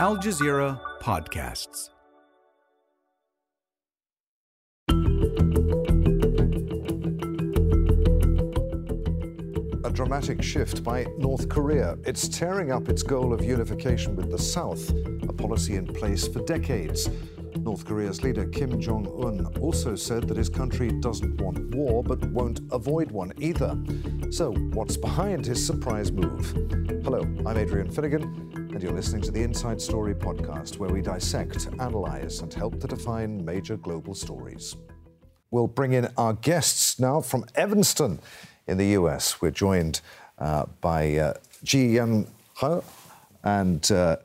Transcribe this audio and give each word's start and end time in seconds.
Al 0.00 0.16
Jazeera 0.16 0.80
Podcasts. 1.02 1.90
A 9.84 9.90
dramatic 9.92 10.42
shift 10.42 10.82
by 10.82 11.04
North 11.18 11.50
Korea. 11.50 11.98
It's 12.06 12.28
tearing 12.28 12.72
up 12.72 12.88
its 12.88 13.02
goal 13.02 13.34
of 13.34 13.44
unification 13.44 14.16
with 14.16 14.30
the 14.30 14.38
South, 14.38 14.88
a 15.28 15.34
policy 15.34 15.76
in 15.76 15.86
place 15.86 16.26
for 16.26 16.42
decades. 16.46 17.10
North 17.56 17.84
Korea's 17.84 18.22
leader 18.22 18.46
Kim 18.46 18.80
Jong 18.80 19.06
un 19.22 19.44
also 19.60 19.94
said 19.94 20.26
that 20.28 20.38
his 20.38 20.48
country 20.48 20.90
doesn't 21.00 21.38
want 21.42 21.74
war 21.74 22.02
but 22.02 22.24
won't 22.30 22.60
avoid 22.72 23.10
one 23.10 23.34
either. 23.38 23.76
So, 24.30 24.52
what's 24.72 24.96
behind 24.96 25.44
his 25.44 25.66
surprise 25.66 26.10
move? 26.10 26.52
Hello, 27.04 27.20
I'm 27.44 27.58
Adrian 27.58 27.90
Finighan, 27.90 28.49
and 28.80 28.88
you're 28.88 28.96
listening 28.96 29.20
to 29.20 29.30
the 29.30 29.42
Inside 29.42 29.78
Story 29.78 30.14
podcast, 30.14 30.78
where 30.78 30.88
we 30.88 31.02
dissect, 31.02 31.68
analyze, 31.80 32.40
and 32.40 32.54
help 32.54 32.80
to 32.80 32.86
define 32.86 33.44
major 33.44 33.76
global 33.76 34.14
stories. 34.14 34.74
We'll 35.50 35.66
bring 35.66 35.92
in 35.92 36.08
our 36.16 36.32
guests 36.32 36.98
now 36.98 37.20
from 37.20 37.44
Evanston 37.54 38.20
in 38.66 38.78
the 38.78 38.86
US. 38.98 39.42
We're 39.42 39.50
joined 39.50 40.00
uh, 40.38 40.64
by 40.80 41.14
uh, 41.16 41.34
Ji 41.62 41.88
Young 41.88 42.26
Ho 42.54 42.82
and 43.44 43.92
uh, 43.92 44.16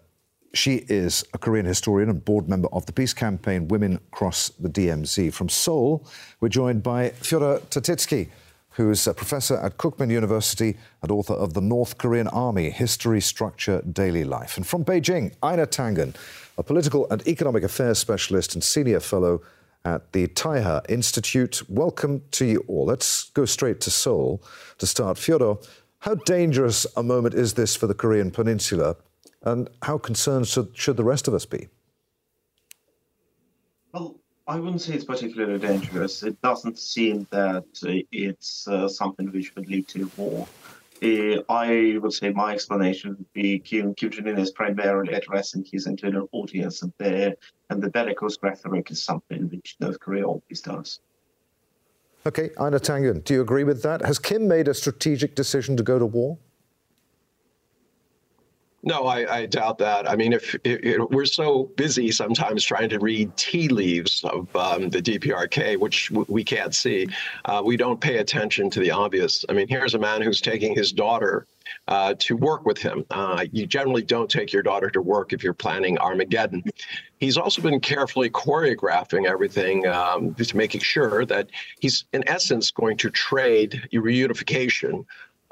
she 0.53 0.85
is 0.87 1.25
a 1.33 1.37
Korean 1.37 1.65
historian 1.65 2.09
and 2.09 2.23
board 2.23 2.47
member 2.47 2.69
of 2.71 2.85
the 2.85 2.93
peace 2.93 3.13
campaign 3.13 3.67
Women 3.67 3.99
Cross 4.11 4.53
the 4.57 4.69
DMZ. 4.69 5.33
From 5.33 5.49
Seoul, 5.49 6.07
we're 6.39 6.47
joined 6.47 6.81
by 6.81 7.09
Fyodor 7.09 7.59
Tertitskiy, 7.69 8.29
who's 8.75 9.07
a 9.07 9.13
professor 9.13 9.55
at 9.57 9.77
Kookmin 9.77 10.11
University 10.11 10.77
and 11.01 11.11
author 11.11 11.33
of 11.33 11.53
The 11.53 11.61
North 11.61 11.97
Korean 11.97 12.27
Army 12.27 12.69
History, 12.69 13.21
Structure, 13.21 13.81
Daily 13.81 14.25
Life. 14.25 14.57
And 14.57 14.67
from 14.67 14.83
Beijing, 14.83 15.33
Einar 15.41 15.65
Tangen, 15.65 16.13
a 16.57 16.63
political 16.63 17.09
and 17.09 17.25
economic 17.25 17.63
affairs 17.63 17.99
specialist 17.99 18.53
and 18.53 18.63
senior 18.63 18.99
fellow 18.99 19.41
at 19.85 20.11
the 20.11 20.27
Taihe 20.27 20.81
Institute. 20.89 21.61
Welcome 21.69 22.23
to 22.31 22.45
you 22.45 22.65
all. 22.67 22.85
Let's 22.85 23.29
go 23.29 23.45
straight 23.45 23.79
to 23.81 23.91
Seoul 23.91 24.43
to 24.79 24.85
start. 24.85 25.17
Fyodor, 25.17 25.55
how 25.99 26.15
dangerous 26.15 26.85
a 26.97 27.03
moment 27.03 27.33
is 27.33 27.53
this 27.53 27.75
for 27.75 27.87
the 27.87 27.93
Korean 27.93 28.29
Peninsula? 28.29 28.97
And 29.43 29.69
how 29.83 29.97
concerned 29.99 30.47
should, 30.47 30.75
should 30.75 30.97
the 30.97 31.03
rest 31.03 31.27
of 31.27 31.33
us 31.33 31.45
be? 31.45 31.69
I 34.47 34.59
wouldn't 34.59 34.81
say 34.81 34.93
it's 34.93 35.05
particularly 35.05 35.57
dangerous. 35.57 36.21
It 36.21 36.39
doesn't 36.41 36.77
seem 36.77 37.27
that 37.31 37.65
it's 38.11 38.67
uh, 38.67 38.87
something 38.87 39.31
which 39.31 39.55
would 39.55 39.67
lead 39.67 39.87
to 39.89 40.09
war. 40.17 40.47
Uh, 41.01 41.41
I 41.49 41.97
would 41.99 42.13
say 42.13 42.29
my 42.29 42.53
explanation 42.53 43.15
would 43.17 43.33
be 43.33 43.59
Kim, 43.59 43.95
Kim 43.95 44.11
Jong 44.11 44.27
Un 44.27 44.37
is 44.37 44.51
primarily 44.51 45.13
addressing 45.13 45.65
his 45.69 45.87
internal 45.87 46.29
audience, 46.31 46.83
and 46.83 46.93
and 47.69 47.81
the 47.81 47.89
bellicose 47.89 48.37
rhetoric 48.41 48.91
is 48.91 49.03
something 49.03 49.49
which 49.49 49.75
North 49.79 49.99
Korea 49.99 50.25
always 50.25 50.61
does. 50.61 50.99
Okay, 52.27 52.51
Einar 52.59 52.79
Tangen, 52.79 53.23
do 53.23 53.33
you 53.33 53.41
agree 53.41 53.63
with 53.63 53.83
that? 53.83 54.01
Has 54.01 54.19
Kim 54.19 54.47
made 54.47 54.67
a 54.67 54.73
strategic 54.73 55.35
decision 55.35 55.75
to 55.77 55.83
go 55.83 55.99
to 55.99 56.05
war? 56.05 56.37
No, 58.87 59.07
I, 59.07 59.37
I, 59.37 59.45
doubt 59.47 59.79
that. 59.79 60.07
I 60.07 60.15
mean, 60.15 60.31
if, 60.31 60.55
if, 60.63 61.01
we're 61.09 61.25
so 61.25 61.71
busy 61.75 62.11
sometimes 62.11 62.63
trying 62.63 62.87
to 62.89 62.99
read 62.99 63.35
tea 63.35 63.67
leaves 63.67 64.23
of 64.25 64.55
um, 64.55 64.89
the 64.89 65.01
DPRK, 65.01 65.79
which 65.79 66.11
we 66.11 66.43
can't 66.43 66.73
see, 66.73 67.07
uh, 67.45 67.63
we 67.65 67.77
don't 67.77 67.99
pay 67.99 68.17
attention 68.17 68.69
to 68.69 68.79
the 68.79 68.91
obvious. 68.91 69.43
I 69.49 69.53
mean, 69.53 69.67
here's 69.67 69.95
a 69.95 69.99
man 69.99 70.21
who's 70.21 70.39
taking 70.39 70.75
his 70.75 70.91
daughter 70.91 71.47
uh, 71.87 72.13
to 72.19 72.37
work 72.37 72.63
with 72.67 72.77
him. 72.77 73.03
Uh, 73.09 73.45
you 73.51 73.65
generally 73.65 74.03
don't 74.03 74.29
take 74.29 74.53
your 74.53 74.61
daughter 74.61 74.91
to 74.91 75.01
work 75.01 75.33
if 75.33 75.43
you're 75.43 75.55
planning 75.55 75.97
Armageddon. 75.97 76.63
He's 77.19 77.37
also 77.37 77.63
been 77.63 77.79
carefully 77.79 78.29
choreographing 78.29 79.25
everything 79.25 79.87
um, 79.87 80.35
to 80.35 80.55
making 80.55 80.81
sure 80.81 81.25
that 81.25 81.49
he's, 81.79 82.05
in 82.13 82.23
essence, 82.29 82.69
going 82.69 82.97
to 82.97 83.09
trade 83.09 83.81
reunification 83.91 85.05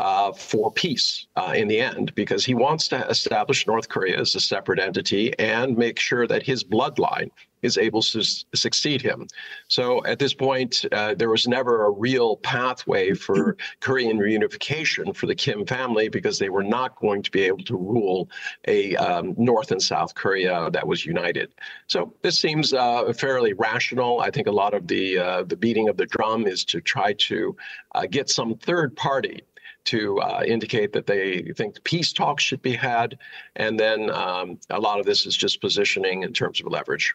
uh, 0.03 0.33
for 0.33 0.69
peace 0.69 1.27
uh, 1.37 1.53
in 1.55 1.69
the 1.69 1.79
end 1.79 2.13
because 2.13 2.43
he 2.43 2.53
wants 2.53 2.89
to 2.89 3.07
establish 3.07 3.65
North 3.65 3.87
Korea 3.87 4.19
as 4.19 4.35
a 4.35 4.39
separate 4.41 4.77
entity 4.77 5.33
and 5.39 5.77
make 5.77 5.97
sure 5.97 6.27
that 6.27 6.43
his 6.43 6.61
bloodline 6.61 7.31
is 7.61 7.77
able 7.77 8.01
to 8.01 8.21
succeed 8.53 9.01
him. 9.01 9.25
So 9.69 10.05
at 10.05 10.19
this 10.19 10.33
point, 10.33 10.83
uh, 10.91 11.15
there 11.15 11.29
was 11.29 11.47
never 11.47 11.85
a 11.85 11.89
real 11.89 12.35
pathway 12.35 13.13
for 13.13 13.55
Korean 13.79 14.19
reunification 14.19 15.15
for 15.15 15.25
the 15.25 15.35
Kim 15.35 15.65
family 15.65 16.09
because 16.09 16.37
they 16.37 16.49
were 16.49 16.63
not 16.63 16.97
going 16.97 17.23
to 17.23 17.31
be 17.31 17.43
able 17.43 17.63
to 17.63 17.77
rule 17.77 18.29
a 18.67 18.97
um, 18.97 19.33
North 19.37 19.71
and 19.71 19.81
South 19.81 20.13
Korea 20.15 20.69
that 20.71 20.85
was 20.85 21.05
united. 21.05 21.53
So 21.87 22.13
this 22.23 22.37
seems 22.37 22.73
uh, 22.73 23.13
fairly 23.13 23.53
rational. 23.53 24.19
I 24.19 24.31
think 24.31 24.47
a 24.47 24.51
lot 24.51 24.73
of 24.73 24.85
the 24.89 25.17
uh, 25.17 25.43
the 25.43 25.55
beating 25.55 25.87
of 25.87 25.95
the 25.95 26.05
drum 26.05 26.45
is 26.45 26.65
to 26.65 26.81
try 26.81 27.13
to 27.29 27.55
uh, 27.95 28.05
get 28.05 28.29
some 28.29 28.55
third 28.55 28.97
party 28.97 29.39
to 29.85 30.19
uh, 30.19 30.43
indicate 30.45 30.93
that 30.93 31.07
they 31.07 31.41
think 31.55 31.83
peace 31.83 32.13
talks 32.13 32.43
should 32.43 32.61
be 32.61 32.75
had. 32.75 33.17
And 33.55 33.79
then 33.79 34.09
um, 34.09 34.59
a 34.69 34.79
lot 34.79 34.99
of 34.99 35.05
this 35.05 35.25
is 35.25 35.35
just 35.35 35.61
positioning 35.61 36.23
in 36.23 36.33
terms 36.33 36.61
of 36.61 36.67
leverage. 36.67 37.13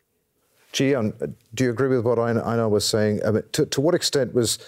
Gian, 0.72 1.12
do 1.54 1.64
you 1.64 1.70
agree 1.70 1.88
with 1.88 2.04
what 2.04 2.18
Einar 2.18 2.68
was 2.68 2.86
saying? 2.86 3.20
I 3.24 3.30
mean, 3.30 3.42
to, 3.52 3.64
to 3.66 3.80
what 3.80 3.94
extent 3.94 4.34
was 4.34 4.58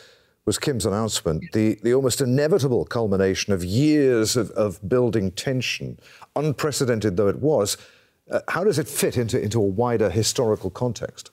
was 0.46 0.58
Kim's 0.58 0.86
announcement 0.86 1.44
the, 1.52 1.78
the 1.82 1.92
almost 1.94 2.20
inevitable 2.20 2.84
culmination 2.84 3.52
of 3.52 3.62
years 3.62 4.36
of, 4.36 4.50
of 4.52 4.80
building 4.88 5.30
tension, 5.32 5.98
unprecedented 6.34 7.16
though 7.16 7.28
it 7.28 7.40
was? 7.40 7.76
Uh, 8.30 8.40
how 8.48 8.64
does 8.64 8.78
it 8.78 8.88
fit 8.88 9.16
into, 9.16 9.40
into 9.40 9.58
a 9.58 9.64
wider 9.64 10.08
historical 10.08 10.70
context? 10.70 11.30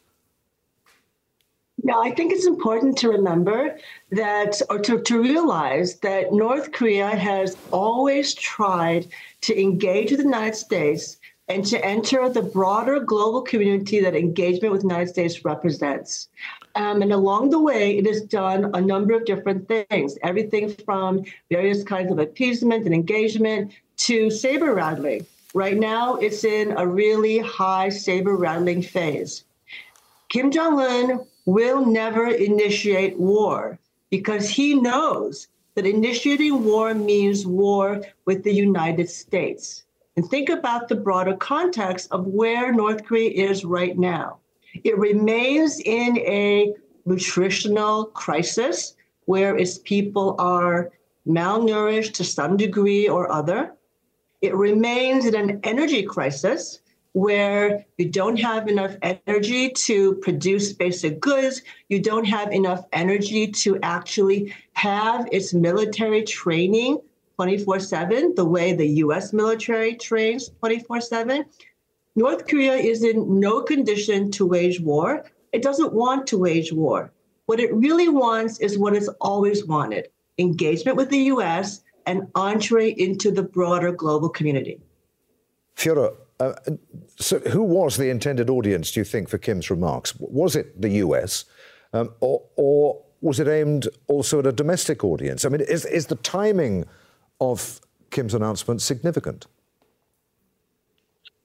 Yeah, 1.83 1.97
I 1.97 2.11
think 2.11 2.33
it's 2.33 2.47
important 2.47 2.97
to 2.99 3.09
remember 3.09 3.77
that, 4.11 4.61
or 4.69 4.79
to, 4.79 4.99
to 4.99 5.21
realize 5.21 5.99
that 5.99 6.33
North 6.33 6.71
Korea 6.71 7.09
has 7.09 7.55
always 7.71 8.33
tried 8.33 9.07
to 9.41 9.59
engage 9.59 10.09
with 10.09 10.19
the 10.19 10.25
United 10.25 10.55
States 10.55 11.17
and 11.47 11.65
to 11.67 11.83
enter 11.85 12.27
the 12.29 12.41
broader 12.41 12.99
global 12.99 13.41
community 13.41 14.01
that 14.01 14.15
engagement 14.15 14.73
with 14.73 14.81
the 14.81 14.87
United 14.87 15.09
States 15.09 15.45
represents. 15.45 16.27
Um, 16.75 17.01
and 17.01 17.13
along 17.13 17.51
the 17.51 17.59
way, 17.59 17.97
it 17.97 18.05
has 18.05 18.21
done 18.21 18.71
a 18.73 18.81
number 18.81 19.13
of 19.13 19.25
different 19.25 19.67
things, 19.67 20.17
everything 20.23 20.73
from 20.85 21.23
various 21.49 21.83
kinds 21.83 22.11
of 22.11 22.19
appeasement 22.19 22.85
and 22.85 22.93
engagement 22.93 23.71
to 23.97 24.29
saber 24.29 24.73
rattling. 24.73 25.25
Right 25.53 25.77
now, 25.77 26.15
it's 26.15 26.43
in 26.43 26.73
a 26.77 26.85
really 26.85 27.39
high 27.39 27.89
saber 27.89 28.35
rattling 28.35 28.81
phase. 28.81 29.43
Kim 30.29 30.51
Jong 30.51 30.79
un 30.79 31.25
will 31.47 31.85
never 31.85 32.27
initiate 32.27 33.17
war 33.17 33.79
because 34.11 34.49
he 34.49 34.75
knows 34.75 35.47
that 35.75 35.85
initiating 35.85 36.65
war 36.65 36.93
means 36.93 37.47
war 37.47 38.01
with 38.25 38.43
the 38.43 38.53
United 38.53 39.09
States. 39.09 39.83
And 40.17 40.29
think 40.29 40.49
about 40.49 40.89
the 40.89 40.95
broader 40.95 41.37
context 41.37 42.09
of 42.11 42.27
where 42.27 42.73
North 42.73 43.05
Korea 43.05 43.49
is 43.49 43.63
right 43.63 43.97
now. 43.97 44.39
It 44.83 44.97
remains 44.97 45.79
in 45.79 46.17
a 46.17 46.73
nutritional 47.05 48.05
crisis 48.05 48.95
where 49.25 49.55
its 49.55 49.77
people 49.77 50.35
are 50.39 50.91
malnourished 51.25 52.13
to 52.15 52.25
some 52.25 52.57
degree 52.57 53.07
or 53.07 53.31
other. 53.31 53.73
It 54.41 54.53
remains 54.53 55.25
in 55.25 55.35
an 55.35 55.61
energy 55.63 56.03
crisis 56.03 56.81
where 57.17 57.83
you 57.97 58.07
don't 58.07 58.39
have 58.39 58.67
enough 58.67 58.95
energy 59.01 59.71
to 59.71 60.13
produce 60.15 60.71
basic 60.71 61.19
goods, 61.19 61.63
you 61.89 61.99
don't 61.99 62.25
have 62.25 62.51
enough 62.51 62.85
energy 62.93 63.47
to 63.47 63.79
actually 63.81 64.53
have 64.73 65.27
its 65.31 65.51
military 65.51 66.23
training 66.23 66.99
24 67.37 67.79
7, 67.79 68.35
the 68.35 68.45
way 68.45 68.71
the 68.73 68.87
US 69.05 69.33
military 69.33 69.95
trains 69.95 70.51
24 70.59 71.01
7. 71.01 71.45
North 72.15 72.47
Korea 72.47 72.75
is 72.75 73.03
in 73.03 73.39
no 73.39 73.61
condition 73.63 74.29
to 74.31 74.45
wage 74.45 74.79
war. 74.79 75.25
It 75.53 75.63
doesn't 75.63 75.93
want 75.93 76.27
to 76.27 76.37
wage 76.37 76.71
war. 76.71 77.11
What 77.47 77.59
it 77.59 77.73
really 77.73 78.09
wants 78.09 78.59
is 78.59 78.77
what 78.77 78.95
it's 78.95 79.09
always 79.21 79.65
wanted 79.65 80.09
engagement 80.37 80.97
with 80.97 81.09
the 81.09 81.33
US 81.33 81.81
and 82.05 82.27
entree 82.35 82.91
into 82.91 83.31
the 83.31 83.41
broader 83.41 83.91
global 83.91 84.29
community. 84.29 84.79
Fyodor, 85.73 86.13
so, 87.17 87.39
who 87.39 87.63
was 87.63 87.97
the 87.97 88.09
intended 88.09 88.49
audience, 88.49 88.91
do 88.91 88.99
you 88.99 89.03
think, 89.03 89.27
for 89.29 89.37
Kim's 89.37 89.69
remarks? 89.69 90.13
Was 90.19 90.55
it 90.55 90.79
the 90.79 90.89
US, 90.89 91.45
um, 91.93 92.13
or, 92.19 92.43
or, 92.55 93.01
was 93.21 93.39
it 93.39 93.47
aimed 93.47 93.87
also 94.07 94.39
at 94.39 94.45
a 94.45 94.51
domestic 94.51 95.03
audience? 95.03 95.43
I 95.43 95.49
mean, 95.49 95.61
is, 95.61 95.85
is 95.85 96.05
the 96.05 96.17
timing 96.17 96.85
of 97.41 97.81
Kim's 98.11 98.35
announcement 98.35 98.81
significant? 98.83 99.47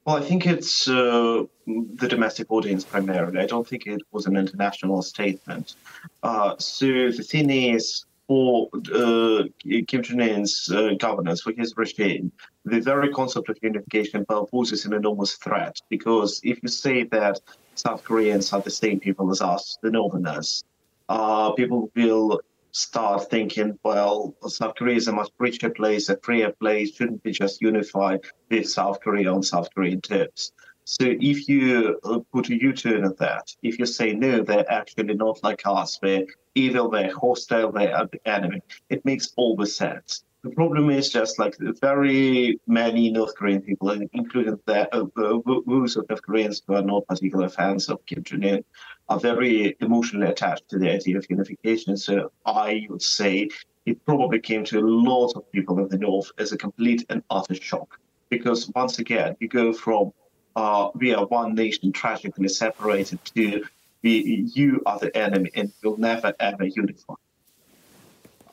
Well, 0.05 0.17
I 0.17 0.21
think 0.21 0.45
it's 0.45 0.87
uh, 0.87 1.45
the 1.65 2.07
domestic 2.07 2.51
audience 2.51 2.83
primarily. 2.83 3.39
I 3.39 3.47
don't 3.47 3.67
think 3.67 3.87
it 3.87 4.01
was 4.11 4.27
an 4.27 4.35
international 4.35 5.01
statement. 5.01 5.75
Uh, 6.21 6.55
so 6.59 6.85
the 6.85 7.23
thing 7.23 7.49
is, 7.49 8.05
for 8.27 8.69
uh, 8.93 9.43
Kim 9.87 10.01
Jong 10.01 10.21
Un's 10.21 10.69
uh, 10.71 10.91
governance, 10.99 11.41
for 11.41 11.53
his 11.53 11.73
regime, 11.77 12.31
the 12.65 12.79
very 12.79 13.11
concept 13.11 13.49
of 13.49 13.57
unification 13.61 14.25
poses 14.25 14.85
an 14.85 14.93
enormous 14.93 15.33
threat. 15.35 15.79
Because 15.89 16.39
if 16.43 16.59
you 16.63 16.69
say 16.69 17.03
that 17.05 17.39
South 17.75 18.03
Koreans 18.03 18.53
are 18.53 18.61
the 18.61 18.69
same 18.69 18.99
people 18.99 19.31
as 19.31 19.41
us, 19.41 19.77
the 19.81 19.91
Northerners, 19.91 20.63
uh, 21.09 21.51
people 21.51 21.91
will 21.95 22.39
start 22.71 23.29
thinking, 23.29 23.77
well, 23.83 24.33
South 24.47 24.75
Korea 24.75 24.95
is 24.95 25.07
a 25.07 25.11
much 25.11 25.29
richer 25.37 25.69
place, 25.69 26.09
a 26.09 26.17
freer 26.17 26.51
place, 26.51 26.95
shouldn't 26.95 27.21
be 27.23 27.31
just 27.31 27.61
unified 27.61 28.21
with 28.49 28.67
South 28.69 28.99
Korea 29.01 29.31
on 29.31 29.43
South 29.43 29.69
Korean 29.73 30.01
terms. 30.01 30.53
So 30.85 31.05
if 31.07 31.47
you 31.47 31.99
uh, 32.03 32.19
put 32.33 32.49
a 32.49 32.61
U-turn 32.61 33.05
at 33.05 33.17
that, 33.17 33.55
if 33.63 33.79
you 33.79 33.85
say 33.85 34.13
no, 34.13 34.41
they're 34.43 34.69
actually 34.71 35.13
not 35.13 35.41
like 35.43 35.61
us, 35.65 35.97
they're 36.01 36.25
evil, 36.55 36.89
they're 36.89 37.15
hostile, 37.15 37.71
they're 37.71 38.07
the 38.11 38.27
enemy, 38.27 38.61
it 38.89 39.05
makes 39.05 39.33
all 39.37 39.55
the 39.55 39.65
sense. 39.65 40.23
The 40.43 40.49
problem 40.49 40.89
is 40.89 41.09
just 41.09 41.39
like 41.39 41.55
very 41.79 42.59
many 42.67 43.09
North 43.09 43.33
Korean 43.35 43.61
people, 43.61 43.91
including 44.11 44.59
the, 44.65 44.93
uh, 44.93 45.05
those 45.15 45.95
of 45.95 46.09
North 46.09 46.21
Koreans 46.21 46.61
who 46.67 46.73
are 46.73 46.81
not 46.81 47.07
particular 47.07 47.47
fans 47.47 47.87
of 47.87 48.05
Kim 48.05 48.21
Jong 48.23 48.43
Un, 48.43 48.63
are 49.07 49.19
very 49.19 49.77
emotionally 49.79 50.27
attached 50.27 50.67
to 50.67 50.77
the 50.77 50.91
idea 50.91 51.17
of 51.17 51.25
unification. 51.29 51.95
So 51.95 52.33
I 52.45 52.87
would 52.89 53.01
say 53.01 53.49
it 53.85 54.05
probably 54.05 54.39
came 54.39 54.65
to 54.65 54.79
a 54.79 54.85
lot 54.85 55.31
of 55.37 55.49
people 55.53 55.79
in 55.79 55.87
the 55.87 55.97
North 55.97 56.29
as 56.37 56.51
a 56.51 56.57
complete 56.57 57.05
and 57.09 57.23
utter 57.29 57.55
shock. 57.55 57.97
Because 58.29 58.69
once 58.75 58.99
again, 58.99 59.37
you 59.39 59.47
go 59.47 59.71
from 59.71 60.11
uh, 60.55 60.89
we 60.95 61.13
are 61.13 61.25
one 61.25 61.55
nation 61.55 61.91
tragically 61.91 62.47
separated 62.47 63.23
to 63.25 63.63
you 64.03 64.81
are 64.85 64.99
the 64.99 65.15
enemy 65.15 65.49
and 65.55 65.71
you'll 65.81 65.97
never 65.97 66.33
ever 66.39 66.65
unify. 66.65 67.13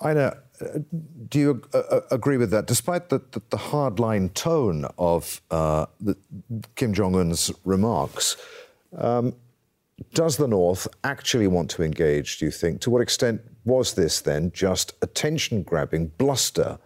Einar, 0.01 0.39
do 1.29 1.39
you 1.39 1.63
uh, 1.75 1.79
uh, 1.79 2.01
agree 2.11 2.37
with 2.37 2.51
that? 2.53 2.67
Despite 2.67 3.09
the, 3.11 3.21
the, 3.33 3.43
the 3.51 3.57
hardline 3.57 4.33
tone 4.33 4.87
of 4.99 5.43
uh, 5.51 5.87
the, 6.01 6.17
Kim 6.77 6.95
Jong 6.95 7.17
un's 7.17 7.51
remarks, 7.65 8.37
um, 8.97 9.35
does 10.15 10.39
the 10.39 10.49
North 10.49 10.89
actually 11.05 11.47
want 11.47 11.71
to 11.73 11.83
engage, 11.83 12.39
do 12.39 12.47
you 12.47 12.51
think? 12.51 12.81
To 12.83 12.91
what 12.91 13.03
extent 13.03 13.43
was 13.65 13.95
this 13.95 14.21
then 14.23 14.51
just 14.53 14.95
attention 15.03 15.63
grabbing 15.63 16.07
bluster 16.17 16.79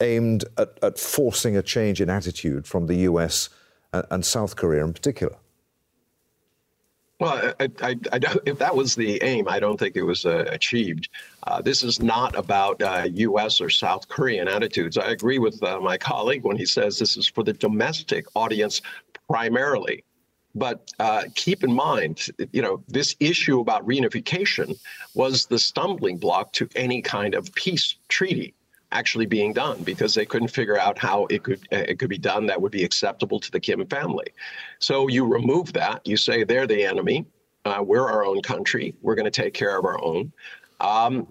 aimed 0.00 0.44
at, 0.56 0.78
at 0.82 0.98
forcing 0.98 1.56
a 1.56 1.62
change 1.62 2.00
in 2.00 2.08
attitude 2.08 2.66
from 2.66 2.86
the 2.86 2.96
US 2.96 3.48
and, 3.92 4.24
South 4.24 4.56
Korea 4.56 4.84
in 4.84 4.92
particular? 4.92 5.36
Well, 7.18 7.52
I, 7.60 7.68
I, 7.82 7.96
I, 8.12 8.20
if 8.46 8.58
that 8.58 8.74
was 8.74 8.94
the 8.94 9.22
aim, 9.22 9.46
I 9.46 9.60
don't 9.60 9.78
think 9.78 9.94
it 9.94 10.02
was 10.02 10.24
uh, 10.24 10.46
achieved. 10.48 11.10
Uh, 11.46 11.60
this 11.60 11.82
is 11.82 12.00
not 12.00 12.34
about 12.34 12.80
uh, 12.82 13.08
U.S. 13.12 13.60
or 13.60 13.68
South 13.68 14.08
Korean 14.08 14.48
attitudes. 14.48 14.96
I 14.96 15.10
agree 15.10 15.38
with 15.38 15.62
uh, 15.62 15.80
my 15.80 15.98
colleague 15.98 16.44
when 16.44 16.56
he 16.56 16.64
says 16.64 16.98
this 16.98 17.18
is 17.18 17.26
for 17.26 17.44
the 17.44 17.52
domestic 17.52 18.24
audience 18.34 18.80
primarily. 19.28 20.02
But 20.54 20.90
uh, 20.98 21.24
keep 21.34 21.62
in 21.62 21.72
mind, 21.72 22.26
you 22.52 22.62
know, 22.62 22.82
this 22.88 23.14
issue 23.20 23.60
about 23.60 23.86
reunification 23.86 24.80
was 25.14 25.46
the 25.46 25.58
stumbling 25.58 26.16
block 26.16 26.52
to 26.54 26.68
any 26.74 27.02
kind 27.02 27.34
of 27.34 27.52
peace 27.54 27.96
treaty 28.08 28.54
actually 28.92 29.26
being 29.26 29.52
done 29.52 29.82
because 29.82 30.14
they 30.14 30.26
couldn't 30.26 30.48
figure 30.48 30.78
out 30.78 30.98
how 30.98 31.26
it 31.30 31.42
could 31.42 31.60
it 31.70 31.98
could 31.98 32.08
be 32.08 32.18
done 32.18 32.46
that 32.46 32.60
would 32.60 32.72
be 32.72 32.84
acceptable 32.84 33.38
to 33.40 33.50
the 33.50 33.60
Kim 33.60 33.84
family. 33.86 34.26
So 34.78 35.08
you 35.08 35.24
remove 35.24 35.72
that. 35.74 36.06
You 36.06 36.16
say 36.16 36.44
they're 36.44 36.66
the 36.66 36.84
enemy. 36.84 37.26
Uh, 37.64 37.82
we're 37.84 38.08
our 38.08 38.24
own 38.24 38.42
country. 38.42 38.94
We're 39.02 39.14
going 39.14 39.30
to 39.30 39.42
take 39.42 39.54
care 39.54 39.78
of 39.78 39.84
our 39.84 40.02
own. 40.02 40.32
Um, 40.80 41.26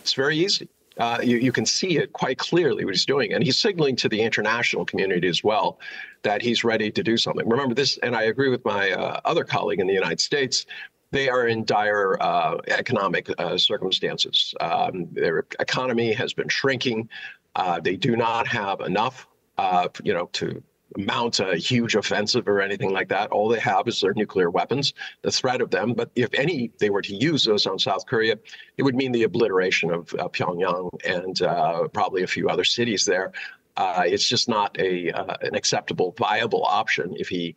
it's 0.00 0.12
very 0.12 0.36
easy. 0.36 0.68
Uh, 0.98 1.18
you, 1.22 1.36
you 1.36 1.52
can 1.52 1.66
see 1.66 1.98
it 1.98 2.12
quite 2.12 2.38
clearly 2.38 2.84
what 2.84 2.94
he's 2.94 3.04
doing. 3.04 3.32
And 3.32 3.44
he's 3.44 3.58
signaling 3.58 3.96
to 3.96 4.08
the 4.08 4.20
international 4.20 4.84
community 4.84 5.28
as 5.28 5.44
well 5.44 5.78
that 6.22 6.40
he's 6.40 6.64
ready 6.64 6.90
to 6.90 7.02
do 7.02 7.16
something. 7.16 7.46
Remember 7.48 7.74
this, 7.74 7.98
and 7.98 8.16
I 8.16 8.24
agree 8.24 8.48
with 8.48 8.64
my 8.64 8.92
uh, 8.92 9.20
other 9.24 9.44
colleague 9.44 9.80
in 9.80 9.86
the 9.86 9.94
United 9.94 10.20
States 10.20 10.64
they 11.10 11.28
are 11.28 11.46
in 11.46 11.64
dire 11.64 12.20
uh, 12.20 12.58
economic 12.68 13.28
uh, 13.38 13.56
circumstances. 13.56 14.54
Um, 14.60 15.08
their 15.12 15.46
economy 15.60 16.12
has 16.12 16.32
been 16.32 16.48
shrinking. 16.48 17.08
Uh, 17.54 17.80
they 17.80 17.96
do 17.96 18.16
not 18.16 18.46
have 18.46 18.80
enough, 18.80 19.26
uh, 19.58 19.88
you 20.02 20.12
know, 20.12 20.28
to 20.32 20.62
mount 20.96 21.40
a 21.40 21.56
huge 21.56 21.94
offensive 21.94 22.48
or 22.48 22.60
anything 22.60 22.92
like 22.92 23.08
that. 23.08 23.30
All 23.30 23.48
they 23.48 23.58
have 23.58 23.88
is 23.88 24.00
their 24.00 24.14
nuclear 24.14 24.50
weapons, 24.50 24.94
the 25.22 25.30
threat 25.30 25.60
of 25.60 25.70
them. 25.70 25.94
But 25.94 26.10
if 26.14 26.32
any, 26.34 26.70
they 26.78 26.90
were 26.90 27.02
to 27.02 27.14
use 27.14 27.44
those 27.44 27.66
on 27.66 27.78
South 27.78 28.06
Korea, 28.06 28.38
it 28.76 28.82
would 28.82 28.94
mean 28.94 29.12
the 29.12 29.24
obliteration 29.24 29.90
of 29.90 30.14
uh, 30.14 30.28
Pyongyang 30.28 30.90
and 31.04 31.42
uh, 31.42 31.88
probably 31.88 32.22
a 32.22 32.28
few 32.28 32.48
other 32.48 32.64
cities 32.64 33.04
there. 33.04 33.32
it's 33.78 34.28
just 34.28 34.48
not 34.48 34.78
a 34.78 35.08
an 35.42 35.54
acceptable, 35.54 36.14
viable 36.18 36.64
option 36.64 37.14
if 37.16 37.28
he 37.28 37.54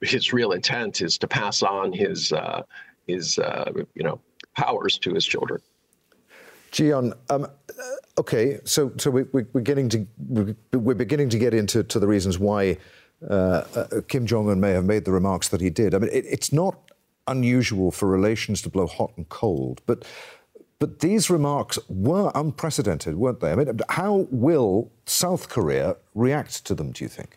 his 0.00 0.32
real 0.32 0.52
intent 0.52 1.00
is 1.00 1.18
to 1.18 1.26
pass 1.26 1.62
on 1.62 1.92
his 1.92 2.32
uh, 2.32 2.62
his 3.06 3.38
uh, 3.38 3.70
you 3.94 4.02
know 4.02 4.20
powers 4.54 4.98
to 4.98 5.14
his 5.14 5.24
children. 5.24 5.60
Jian, 6.72 7.14
um, 7.30 7.46
okay, 8.18 8.60
so 8.64 8.92
so 8.96 9.10
we, 9.10 9.22
we, 9.32 9.42
are 9.54 9.60
getting 9.60 9.88
to 9.88 10.06
we're 10.72 10.94
beginning 10.94 11.28
to 11.30 11.38
get 11.38 11.52
into 11.54 11.82
to 11.82 11.98
the 11.98 12.06
reasons 12.06 12.38
why 12.38 12.76
uh, 13.28 13.64
uh, 13.74 14.00
Kim 14.08 14.26
Jong 14.26 14.48
Un 14.48 14.60
may 14.60 14.70
have 14.70 14.84
made 14.84 15.04
the 15.04 15.12
remarks 15.12 15.48
that 15.48 15.60
he 15.60 15.70
did. 15.70 15.94
I 15.94 15.98
mean, 15.98 16.10
it, 16.12 16.24
it's 16.26 16.52
not 16.52 16.76
unusual 17.26 17.90
for 17.90 18.08
relations 18.08 18.62
to 18.62 18.68
blow 18.68 18.86
hot 18.86 19.12
and 19.16 19.28
cold, 19.28 19.82
but 19.86 20.04
but 20.78 21.00
these 21.00 21.28
remarks 21.28 21.78
were 21.88 22.32
unprecedented, 22.34 23.16
weren't 23.16 23.40
they? 23.40 23.52
I 23.52 23.54
mean, 23.54 23.80
how 23.90 24.26
will 24.30 24.90
South 25.04 25.50
Korea 25.50 25.96
react 26.14 26.64
to 26.66 26.74
them? 26.74 26.92
Do 26.92 27.04
you 27.04 27.08
think? 27.08 27.36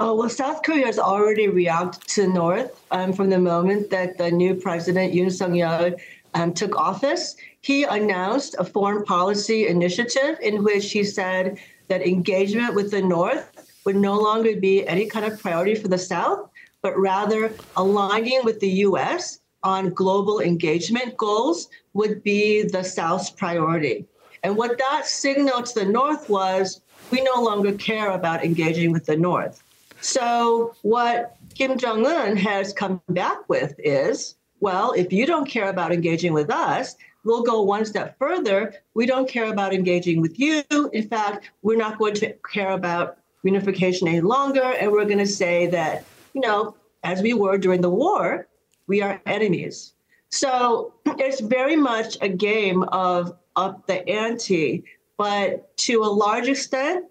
Oh, 0.00 0.14
well, 0.14 0.28
South 0.28 0.62
Korea 0.62 0.86
has 0.86 1.00
already 1.00 1.48
reacted 1.48 2.06
to 2.10 2.28
North 2.28 2.80
um, 2.92 3.12
from 3.12 3.30
the 3.30 3.38
moment 3.40 3.90
that 3.90 4.16
the 4.16 4.30
new 4.30 4.54
president, 4.54 5.12
Yoon 5.12 5.32
Suk 5.32 5.50
Yeol, 5.50 5.98
um, 6.34 6.54
took 6.54 6.76
office. 6.76 7.34
He 7.62 7.82
announced 7.82 8.54
a 8.60 8.64
foreign 8.64 9.04
policy 9.04 9.66
initiative 9.66 10.38
in 10.40 10.62
which 10.62 10.92
he 10.92 11.02
said 11.02 11.58
that 11.88 12.06
engagement 12.06 12.76
with 12.76 12.92
the 12.92 13.02
North 13.02 13.50
would 13.84 13.96
no 13.96 14.16
longer 14.16 14.54
be 14.54 14.86
any 14.86 15.06
kind 15.06 15.26
of 15.26 15.40
priority 15.40 15.74
for 15.74 15.88
the 15.88 15.98
South, 15.98 16.48
but 16.80 16.96
rather 16.96 17.52
aligning 17.76 18.42
with 18.44 18.60
the 18.60 18.70
U.S. 18.86 19.40
on 19.64 19.90
global 19.94 20.38
engagement 20.38 21.16
goals 21.16 21.70
would 21.94 22.22
be 22.22 22.62
the 22.62 22.84
South's 22.84 23.30
priority. 23.30 24.06
And 24.44 24.56
what 24.56 24.78
that 24.78 25.06
signaled 25.06 25.66
to 25.66 25.80
the 25.80 25.86
North 25.86 26.28
was 26.28 26.82
we 27.10 27.20
no 27.22 27.42
longer 27.42 27.72
care 27.72 28.12
about 28.12 28.44
engaging 28.44 28.92
with 28.92 29.04
the 29.04 29.16
North. 29.16 29.64
So, 30.00 30.74
what 30.82 31.36
Kim 31.54 31.76
Jong 31.76 32.06
un 32.06 32.36
has 32.36 32.72
come 32.72 33.00
back 33.08 33.48
with 33.48 33.74
is 33.78 34.36
well, 34.60 34.92
if 34.92 35.12
you 35.12 35.26
don't 35.26 35.48
care 35.48 35.68
about 35.68 35.92
engaging 35.92 36.32
with 36.32 36.50
us, 36.50 36.96
we'll 37.24 37.42
go 37.42 37.62
one 37.62 37.84
step 37.84 38.18
further. 38.18 38.74
We 38.94 39.06
don't 39.06 39.28
care 39.28 39.52
about 39.52 39.72
engaging 39.72 40.20
with 40.20 40.38
you. 40.38 40.64
In 40.92 41.08
fact, 41.08 41.50
we're 41.62 41.76
not 41.76 41.98
going 41.98 42.14
to 42.14 42.32
care 42.52 42.72
about 42.72 43.18
unification 43.44 44.08
any 44.08 44.20
longer. 44.20 44.62
And 44.62 44.90
we're 44.90 45.04
going 45.04 45.18
to 45.18 45.26
say 45.26 45.66
that, 45.68 46.04
you 46.34 46.40
know, 46.40 46.74
as 47.04 47.22
we 47.22 47.34
were 47.34 47.58
during 47.58 47.80
the 47.80 47.90
war, 47.90 48.48
we 48.88 49.00
are 49.00 49.20
enemies. 49.26 49.94
So 50.30 50.94
it's 51.06 51.40
very 51.40 51.76
much 51.76 52.18
a 52.20 52.28
game 52.28 52.82
of 52.84 53.36
up 53.54 53.86
the 53.86 54.08
ante. 54.08 54.84
But 55.16 55.76
to 55.78 56.02
a 56.02 56.06
large 56.06 56.48
extent, 56.48 57.06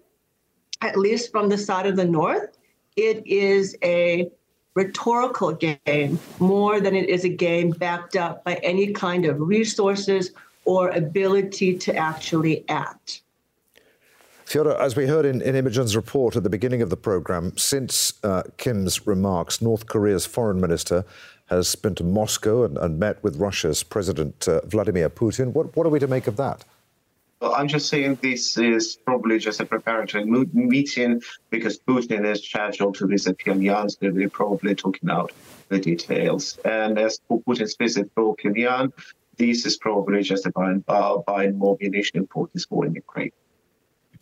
at 0.82 0.96
least 0.96 1.30
from 1.30 1.48
the 1.48 1.58
side 1.58 1.86
of 1.86 1.96
the 1.96 2.04
North, 2.04 2.57
it 2.98 3.24
is 3.26 3.76
a 3.84 4.28
rhetorical 4.74 5.52
game 5.52 6.18
more 6.40 6.80
than 6.80 6.94
it 6.96 7.08
is 7.08 7.24
a 7.24 7.28
game 7.28 7.70
backed 7.70 8.16
up 8.16 8.44
by 8.44 8.54
any 8.56 8.92
kind 8.92 9.24
of 9.24 9.40
resources 9.40 10.32
or 10.64 10.90
ability 10.90 11.78
to 11.78 11.94
actually 11.94 12.64
act. 12.68 13.22
Fyodor, 14.44 14.76
as 14.80 14.96
we 14.96 15.06
heard 15.06 15.24
in, 15.26 15.42
in 15.42 15.54
Imogen's 15.54 15.94
report 15.94 16.34
at 16.34 16.42
the 16.42 16.50
beginning 16.50 16.82
of 16.82 16.90
the 16.90 16.96
program, 16.96 17.56
since 17.56 18.14
uh, 18.24 18.42
Kim's 18.56 19.06
remarks, 19.06 19.62
North 19.62 19.86
Korea's 19.86 20.26
foreign 20.26 20.60
minister 20.60 21.04
has 21.46 21.74
been 21.76 21.94
to 21.94 22.04
Moscow 22.04 22.64
and, 22.64 22.78
and 22.78 22.98
met 22.98 23.22
with 23.22 23.36
Russia's 23.36 23.82
President 23.82 24.48
uh, 24.48 24.60
Vladimir 24.64 25.08
Putin. 25.08 25.52
What, 25.52 25.76
what 25.76 25.86
are 25.86 25.90
we 25.90 25.98
to 25.98 26.06
make 26.06 26.26
of 26.26 26.36
that? 26.36 26.64
Well, 27.40 27.54
I'm 27.54 27.68
just 27.68 27.88
saying 27.88 28.18
this 28.20 28.58
is 28.58 28.98
probably 29.04 29.38
just 29.38 29.60
a 29.60 29.64
preparatory 29.64 30.24
meeting 30.24 31.22
because 31.50 31.78
Putin 31.78 32.26
is 32.26 32.44
scheduled 32.44 32.96
to 32.96 33.06
visit 33.06 33.38
Pyongyang, 33.38 33.90
so 33.90 34.10
they're 34.10 34.28
probably 34.28 34.74
talking 34.74 35.08
about 35.08 35.32
the 35.68 35.78
details. 35.78 36.58
And 36.64 36.98
as 36.98 37.20
for 37.28 37.40
Putin's 37.42 37.76
visit 37.76 38.10
to 38.16 38.34
Pyongyang, 38.42 38.92
this 39.36 39.66
is 39.66 39.76
probably 39.76 40.22
just 40.22 40.46
about 40.46 40.82
uh, 40.88 41.18
buying 41.18 41.56
more 41.56 41.76
ammunition 41.80 42.26
for 42.32 42.48
his 42.52 42.68
war 42.68 42.86
in 42.86 42.94
Ukraine. 42.94 43.30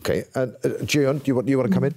Okay. 0.01 0.25
And 0.35 0.55
uh, 0.57 0.69
Jian, 0.85 1.23
do 1.23 1.31
you 1.31 1.35
want, 1.37 1.49
you 1.49 1.57
want 1.57 1.71
to 1.71 1.75
come 1.75 1.85
in? 1.85 1.95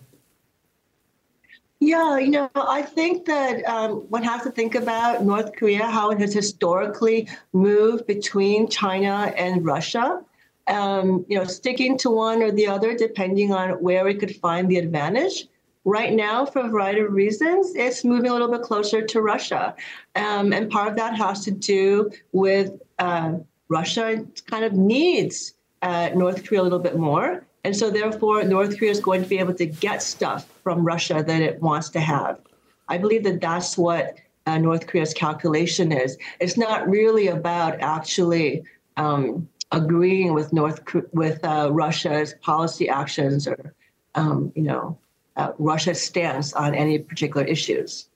Yeah, 1.81 2.17
you 2.17 2.31
know, 2.31 2.49
I 2.55 2.81
think 2.81 3.25
that 3.25 3.63
um, 3.65 3.91
one 4.09 4.23
has 4.23 4.43
to 4.43 4.51
think 4.51 4.75
about 4.75 5.23
North 5.23 5.55
Korea, 5.55 5.85
how 5.85 6.11
it 6.11 6.19
has 6.19 6.33
historically 6.33 7.27
moved 7.53 8.05
between 8.05 8.69
China 8.69 9.33
and 9.37 9.65
Russia. 9.65 10.21
Um, 10.69 11.25
you 11.27 11.37
know, 11.37 11.45
sticking 11.45 11.97
to 11.99 12.11
one 12.11 12.43
or 12.43 12.51
the 12.51 12.67
other, 12.67 12.95
depending 12.95 13.51
on 13.51 13.71
where 13.81 14.05
we 14.05 14.13
could 14.13 14.35
find 14.35 14.69
the 14.69 14.77
advantage. 14.77 15.47
Right 15.83 16.13
now, 16.13 16.45
for 16.45 16.59
a 16.59 16.67
variety 16.67 17.01
of 17.01 17.11
reasons, 17.11 17.73
it's 17.75 18.03
moving 18.03 18.29
a 18.29 18.33
little 18.33 18.51
bit 18.51 18.61
closer 18.61 19.01
to 19.01 19.21
Russia. 19.21 19.73
Um, 20.15 20.53
and 20.53 20.69
part 20.69 20.89
of 20.89 20.95
that 20.97 21.15
has 21.15 21.43
to 21.45 21.51
do 21.51 22.11
with 22.33 22.73
uh, 22.99 23.37
Russia 23.69 24.23
kind 24.45 24.63
of 24.63 24.73
needs 24.73 25.55
uh, 25.81 26.09
North 26.13 26.45
Korea 26.45 26.61
a 26.61 26.63
little 26.63 26.79
bit 26.79 26.97
more. 26.97 27.45
And 27.63 27.75
so, 27.75 27.89
therefore, 27.89 28.43
North 28.43 28.77
Korea 28.77 28.91
is 28.91 28.99
going 28.99 29.23
to 29.23 29.27
be 29.27 29.39
able 29.39 29.55
to 29.55 29.65
get 29.65 30.03
stuff 30.03 30.47
from 30.63 30.85
Russia 30.85 31.23
that 31.25 31.41
it 31.41 31.61
wants 31.61 31.89
to 31.89 31.99
have. 31.99 32.39
I 32.87 32.97
believe 32.97 33.23
that 33.23 33.41
that's 33.41 33.77
what 33.77 34.17
uh, 34.45 34.57
North 34.57 34.87
Korea's 34.87 35.13
calculation 35.13 35.91
is. 35.91 36.17
It's 36.39 36.57
not 36.57 36.87
really 36.89 37.27
about 37.27 37.79
actually 37.79 38.63
um, 38.97 39.47
agreeing 39.71 40.33
with 40.33 40.51
North 40.53 40.81
with 41.13 41.43
uh, 41.43 41.69
Russia's 41.71 42.33
policy 42.41 42.89
actions 42.89 43.47
or, 43.47 43.73
um, 44.15 44.51
you 44.55 44.63
know, 44.63 44.97
uh, 45.35 45.51
Russia's 45.57 46.01
stance 46.01 46.53
on 46.53 46.75
any 46.75 46.99
particular 46.99 47.45
issues. 47.45 48.09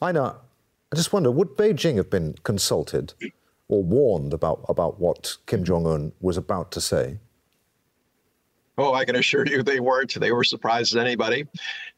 Einar, 0.00 0.36
I 0.92 0.96
just 0.96 1.12
wonder, 1.12 1.30
would 1.30 1.56
Beijing 1.56 1.96
have 1.96 2.10
been 2.10 2.34
consulted 2.42 3.14
or 3.68 3.82
warned 3.82 4.34
about, 4.34 4.64
about 4.68 5.00
what 5.00 5.36
Kim 5.46 5.64
Jong 5.64 5.86
Un 5.86 6.12
was 6.20 6.36
about 6.36 6.70
to 6.72 6.80
say? 6.80 7.18
Oh, 8.78 8.94
I 8.94 9.04
can 9.04 9.16
assure 9.16 9.46
you 9.46 9.62
they 9.62 9.80
weren't. 9.80 10.18
They 10.18 10.32
were 10.32 10.44
surprised 10.44 10.94
as 10.94 11.00
anybody. 11.00 11.46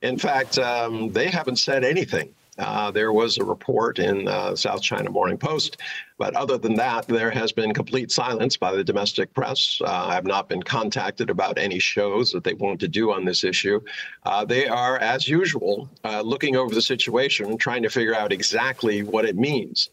In 0.03 0.19
fact, 0.19 0.59
um, 0.59 1.11
they 1.13 1.29
haven't 1.29 1.57
said 1.57 1.85
anything. 1.85 2.35
Uh, 2.59 2.91
there 2.91 3.13
was 3.13 3.39
a 3.39 3.45
report 3.45 3.99
in 3.99 4.29
uh, 4.29 4.55
South 4.55 4.83
China 4.83 5.11
Morning 5.11 5.37
Post, 5.37 5.79
but 6.19 6.35
other 6.37 6.57
than 6.57 6.75
that, 6.75 7.07
there 7.09 7.31
has 7.31 7.51
been 7.53 7.75
complete 7.75 8.13
silence 8.13 8.57
by 8.57 8.73
the 8.73 8.85
domestic 8.85 9.35
press. 9.35 9.81
Uh, 9.85 10.07
I 10.09 10.15
have 10.15 10.25
not 10.25 10.49
been 10.49 10.63
contacted 10.63 11.31
about 11.31 11.59
any 11.59 11.81
shows 11.81 12.31
that 12.33 12.45
they 12.45 12.55
want 12.55 12.79
to 12.81 12.89
do 12.89 13.13
on 13.13 13.25
this 13.25 13.43
issue. 13.43 13.81
Uh, 14.25 14.45
they 14.45 14.69
are, 14.69 14.99
as 14.99 15.29
usual, 15.29 15.89
uh, 16.05 16.21
looking 16.21 16.55
over 16.55 16.75
the 16.75 16.83
situation 16.83 17.47
and 17.47 17.59
trying 17.59 17.83
to 17.83 17.91
figure 17.91 18.15
out 18.15 18.33
exactly 18.33 19.03
what 19.03 19.25
it 19.25 19.37
means. 19.37 19.91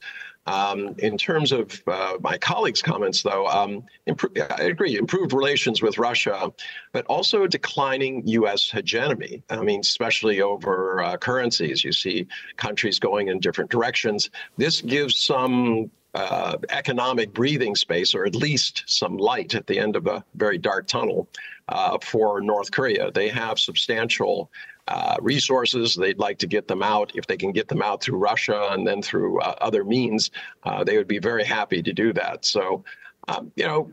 Um, 0.47 0.95
in 0.97 1.17
terms 1.17 1.51
of 1.51 1.81
uh, 1.85 2.17
my 2.21 2.37
colleagues' 2.37 2.81
comments, 2.81 3.21
though, 3.21 3.45
um, 3.47 3.83
I 4.07 4.63
agree, 4.63 4.97
improved 4.97 5.33
relations 5.33 5.81
with 5.81 5.99
Russia, 5.99 6.51
but 6.93 7.05
also 7.05 7.45
declining 7.45 8.27
U.S. 8.27 8.69
hegemony. 8.69 9.43
I 9.51 9.61
mean, 9.61 9.81
especially 9.81 10.41
over 10.41 11.01
uh, 11.03 11.17
currencies. 11.17 11.83
You 11.83 11.91
see 11.91 12.27
countries 12.57 12.97
going 12.97 13.27
in 13.27 13.39
different 13.39 13.69
directions. 13.69 14.31
This 14.57 14.81
gives 14.81 15.19
some 15.19 15.91
uh, 16.13 16.57
economic 16.69 17.33
breathing 17.33 17.75
space, 17.75 18.13
or 18.13 18.25
at 18.25 18.35
least 18.35 18.83
some 18.87 19.17
light 19.17 19.55
at 19.55 19.67
the 19.67 19.79
end 19.79 19.95
of 19.95 20.07
a 20.07 20.23
very 20.35 20.57
dark 20.57 20.87
tunnel 20.87 21.27
uh, 21.69 21.97
for 22.01 22.41
North 22.41 22.71
Korea. 22.71 23.11
They 23.11 23.29
have 23.29 23.59
substantial 23.59 24.51
uh, 24.87 25.17
resources. 25.21 25.95
They'd 25.95 26.19
like 26.19 26.37
to 26.39 26.47
get 26.47 26.67
them 26.67 26.83
out. 26.83 27.11
If 27.15 27.27
they 27.27 27.37
can 27.37 27.51
get 27.51 27.67
them 27.67 27.81
out 27.81 28.01
through 28.01 28.17
Russia 28.17 28.69
and 28.71 28.85
then 28.85 29.01
through 29.01 29.39
uh, 29.41 29.55
other 29.61 29.83
means, 29.83 30.31
uh, 30.63 30.83
they 30.83 30.97
would 30.97 31.07
be 31.07 31.19
very 31.19 31.43
happy 31.43 31.81
to 31.81 31.93
do 31.93 32.13
that. 32.13 32.45
So, 32.45 32.83
um, 33.27 33.51
you 33.55 33.65
know, 33.65 33.91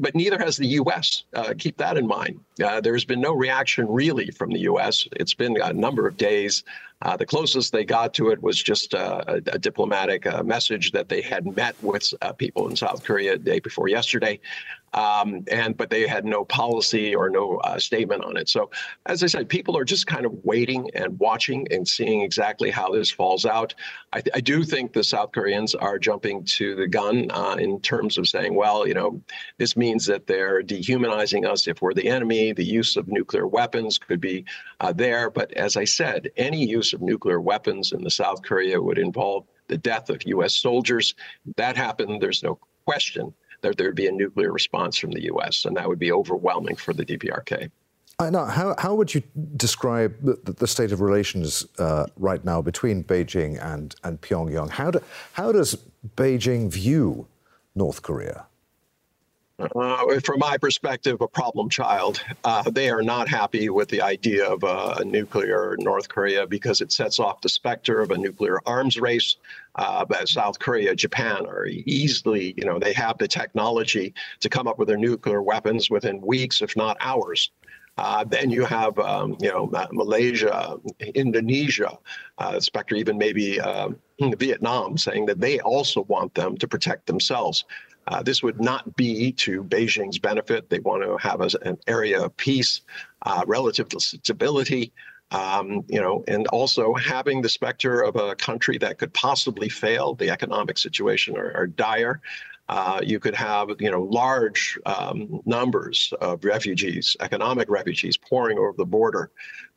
but 0.00 0.14
neither 0.14 0.38
has 0.38 0.56
the 0.56 0.66
U.S. 0.66 1.24
Uh, 1.34 1.52
keep 1.58 1.76
that 1.76 1.96
in 1.96 2.06
mind. 2.06 2.40
Uh, 2.62 2.80
there's 2.80 3.04
been 3.04 3.20
no 3.20 3.34
reaction 3.34 3.86
really 3.88 4.30
from 4.30 4.50
the 4.50 4.60
U.S. 4.60 5.06
It's 5.12 5.34
been 5.34 5.60
a 5.60 5.72
number 5.72 6.06
of 6.06 6.16
days. 6.16 6.64
Uh, 7.02 7.16
the 7.16 7.26
closest 7.26 7.72
they 7.72 7.84
got 7.84 8.14
to 8.14 8.30
it 8.30 8.42
was 8.42 8.62
just 8.62 8.94
a, 8.94 9.42
a 9.52 9.58
diplomatic 9.58 10.26
message 10.44 10.92
that 10.92 11.08
they 11.08 11.20
had 11.20 11.44
met 11.56 11.76
with 11.82 12.14
people 12.38 12.68
in 12.68 12.76
South 12.76 13.04
Korea 13.04 13.36
day 13.36 13.60
before 13.60 13.88
yesterday 13.88 14.40
um, 14.96 15.44
and 15.50 15.76
but 15.76 15.90
they 15.90 16.06
had 16.06 16.24
no 16.24 16.44
policy 16.44 17.14
or 17.14 17.28
no 17.28 17.58
uh, 17.58 17.78
statement 17.78 18.24
on 18.24 18.36
it. 18.36 18.48
So, 18.48 18.70
as 19.04 19.22
I 19.22 19.26
said, 19.26 19.48
people 19.48 19.76
are 19.76 19.84
just 19.84 20.06
kind 20.06 20.24
of 20.24 20.32
waiting 20.44 20.90
and 20.94 21.18
watching 21.18 21.66
and 21.70 21.86
seeing 21.86 22.22
exactly 22.22 22.70
how 22.70 22.90
this 22.90 23.10
falls 23.10 23.44
out. 23.44 23.74
I, 24.12 24.22
I 24.34 24.40
do 24.40 24.64
think 24.64 24.92
the 24.92 25.04
South 25.04 25.32
Koreans 25.32 25.74
are 25.74 25.98
jumping 25.98 26.44
to 26.44 26.74
the 26.74 26.88
gun 26.88 27.30
uh, 27.30 27.56
in 27.58 27.80
terms 27.80 28.16
of 28.16 28.26
saying, 28.26 28.54
well, 28.54 28.88
you 28.88 28.94
know, 28.94 29.20
this 29.58 29.76
means 29.76 30.06
that 30.06 30.26
they're 30.26 30.62
dehumanizing 30.62 31.44
us 31.44 31.68
if 31.68 31.82
we're 31.82 31.94
the 31.94 32.08
enemy. 32.08 32.52
The 32.52 32.64
use 32.64 32.96
of 32.96 33.06
nuclear 33.06 33.46
weapons 33.46 33.98
could 33.98 34.20
be 34.20 34.46
uh, 34.80 34.92
there, 34.92 35.30
but 35.30 35.52
as 35.52 35.76
I 35.76 35.84
said, 35.84 36.30
any 36.36 36.64
use 36.64 36.85
of 36.92 37.00
nuclear 37.00 37.40
weapons 37.40 37.92
in 37.92 38.02
the 38.02 38.10
South 38.10 38.42
Korea 38.42 38.80
would 38.80 38.98
involve 38.98 39.46
the 39.68 39.78
death 39.78 40.10
of 40.10 40.22
U.S. 40.26 40.54
soldiers. 40.54 41.14
That 41.56 41.76
happened, 41.76 42.20
there's 42.20 42.42
no 42.42 42.58
question 42.84 43.32
that 43.62 43.76
there'd 43.76 43.96
be 43.96 44.06
a 44.06 44.12
nuclear 44.12 44.52
response 44.52 44.96
from 44.96 45.10
the 45.10 45.24
U.S., 45.24 45.64
and 45.64 45.76
that 45.76 45.88
would 45.88 45.98
be 45.98 46.12
overwhelming 46.12 46.76
for 46.76 46.92
the 46.92 47.04
DPRK. 47.04 47.70
Uh, 48.18 48.30
now, 48.30 48.46
how, 48.46 48.74
how 48.78 48.94
would 48.94 49.14
you 49.14 49.22
describe 49.56 50.14
the, 50.22 50.52
the 50.52 50.66
state 50.66 50.90
of 50.90 51.00
relations 51.00 51.66
uh, 51.78 52.06
right 52.16 52.42
now 52.44 52.62
between 52.62 53.04
Beijing 53.04 53.62
and, 53.62 53.94
and 54.04 54.20
Pyongyang? 54.20 54.70
How, 54.70 54.90
do, 54.90 55.02
how 55.32 55.52
does 55.52 55.76
Beijing 56.16 56.70
view 56.70 57.26
North 57.74 58.02
Korea? 58.02 58.46
Uh, 59.58 60.20
from 60.20 60.38
my 60.38 60.58
perspective, 60.58 61.20
a 61.22 61.28
problem 61.28 61.70
child. 61.70 62.22
Uh, 62.44 62.62
they 62.70 62.90
are 62.90 63.02
not 63.02 63.26
happy 63.26 63.70
with 63.70 63.88
the 63.88 64.02
idea 64.02 64.44
of 64.44 64.62
a, 64.62 65.02
nuclear 65.04 65.76
North 65.78 66.08
Korea 66.08 66.46
because 66.46 66.80
it 66.82 66.92
sets 66.92 67.18
off 67.18 67.40
the 67.40 67.48
specter 67.48 68.00
of 68.00 68.10
a 68.10 68.18
nuclear 68.18 68.60
arms 68.66 68.98
race. 68.98 69.36
Uh, 69.76 70.04
but 70.04 70.28
South 70.28 70.58
Korea, 70.58 70.94
Japan 70.94 71.46
are 71.46 71.66
easily, 71.66 72.54
you 72.56 72.64
know, 72.64 72.78
they 72.78 72.92
have 72.92 73.16
the 73.18 73.28
technology 73.28 74.12
to 74.40 74.48
come 74.48 74.66
up 74.66 74.78
with 74.78 74.88
their 74.88 74.98
nuclear 74.98 75.42
weapons 75.42 75.88
within 75.88 76.20
weeks, 76.20 76.60
if 76.60 76.76
not 76.76 76.96
hours. 77.00 77.50
Uh, 77.98 78.24
then 78.24 78.50
you 78.50 78.64
have, 78.66 78.98
um, 78.98 79.36
you 79.40 79.48
know, 79.48 79.70
Malaysia, 79.92 80.76
Indonesia, 81.14 81.98
uh, 82.36 82.60
Spectre, 82.60 82.96
even 82.96 83.16
maybe 83.16 83.58
uh, 83.58 83.88
Vietnam, 84.36 84.98
saying 84.98 85.24
that 85.26 85.40
they 85.40 85.60
also 85.60 86.02
want 86.02 86.34
them 86.34 86.58
to 86.58 86.68
protect 86.68 87.06
themselves. 87.06 87.64
Uh, 88.08 88.22
this 88.22 88.42
would 88.42 88.60
not 88.60 88.96
be 88.96 89.32
to 89.32 89.64
Beijing's 89.64 90.18
benefit. 90.18 90.70
They 90.70 90.78
want 90.78 91.02
to 91.02 91.16
have 91.16 91.40
an 91.40 91.76
area 91.86 92.22
of 92.22 92.36
peace, 92.36 92.82
uh, 93.22 93.42
relative 93.46 93.88
stability, 93.98 94.92
um, 95.32 95.84
you 95.88 96.00
know, 96.00 96.24
and 96.28 96.46
also 96.48 96.94
having 96.94 97.42
the 97.42 97.48
specter 97.48 98.02
of 98.02 98.16
a 98.16 98.36
country 98.36 98.78
that 98.78 98.98
could 98.98 99.12
possibly 99.12 99.68
fail. 99.68 100.14
The 100.14 100.30
economic 100.30 100.78
situation 100.78 101.36
are, 101.36 101.52
are 101.56 101.66
dire. 101.66 102.20
Uh, 102.68 103.00
you 103.02 103.20
could 103.20 103.34
have, 103.34 103.70
you 103.78 103.90
know, 103.90 104.02
large 104.02 104.78
um, 104.86 105.40
numbers 105.46 106.12
of 106.20 106.44
refugees, 106.44 107.16
economic 107.20 107.68
refugees, 107.68 108.16
pouring 108.16 108.58
over 108.58 108.74
the 108.76 108.84
border. 108.84 109.30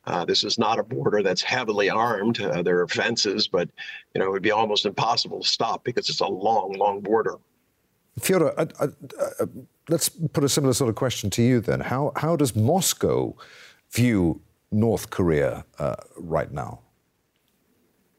Uh, 0.06 0.24
this 0.24 0.42
is 0.42 0.58
not 0.58 0.78
a 0.78 0.82
border 0.82 1.22
that's 1.22 1.42
heavily 1.42 1.90
armed. 1.90 2.40
Uh, 2.40 2.62
there 2.62 2.80
are 2.80 2.88
fences, 2.88 3.46
but 3.46 3.68
you 4.14 4.20
know, 4.20 4.26
it 4.26 4.32
would 4.32 4.42
be 4.42 4.50
almost 4.50 4.86
impossible 4.86 5.40
to 5.40 5.48
stop 5.48 5.84
because 5.84 6.08
it's 6.08 6.20
a 6.20 6.26
long, 6.26 6.72
long 6.72 7.00
border. 7.00 7.36
Fyodor, 8.20 8.58
uh, 8.58 8.66
uh, 8.78 8.86
uh, 9.18 9.46
let's 9.88 10.08
put 10.08 10.44
a 10.44 10.48
similar 10.48 10.72
sort 10.72 10.88
of 10.88 10.96
question 10.96 11.30
to 11.30 11.42
you 11.42 11.60
then. 11.60 11.80
How, 11.80 12.12
how 12.16 12.36
does 12.36 12.54
Moscow 12.54 13.36
view 13.90 14.40
North 14.70 15.10
Korea 15.10 15.64
uh, 15.78 15.96
right 16.16 16.50
now? 16.52 16.80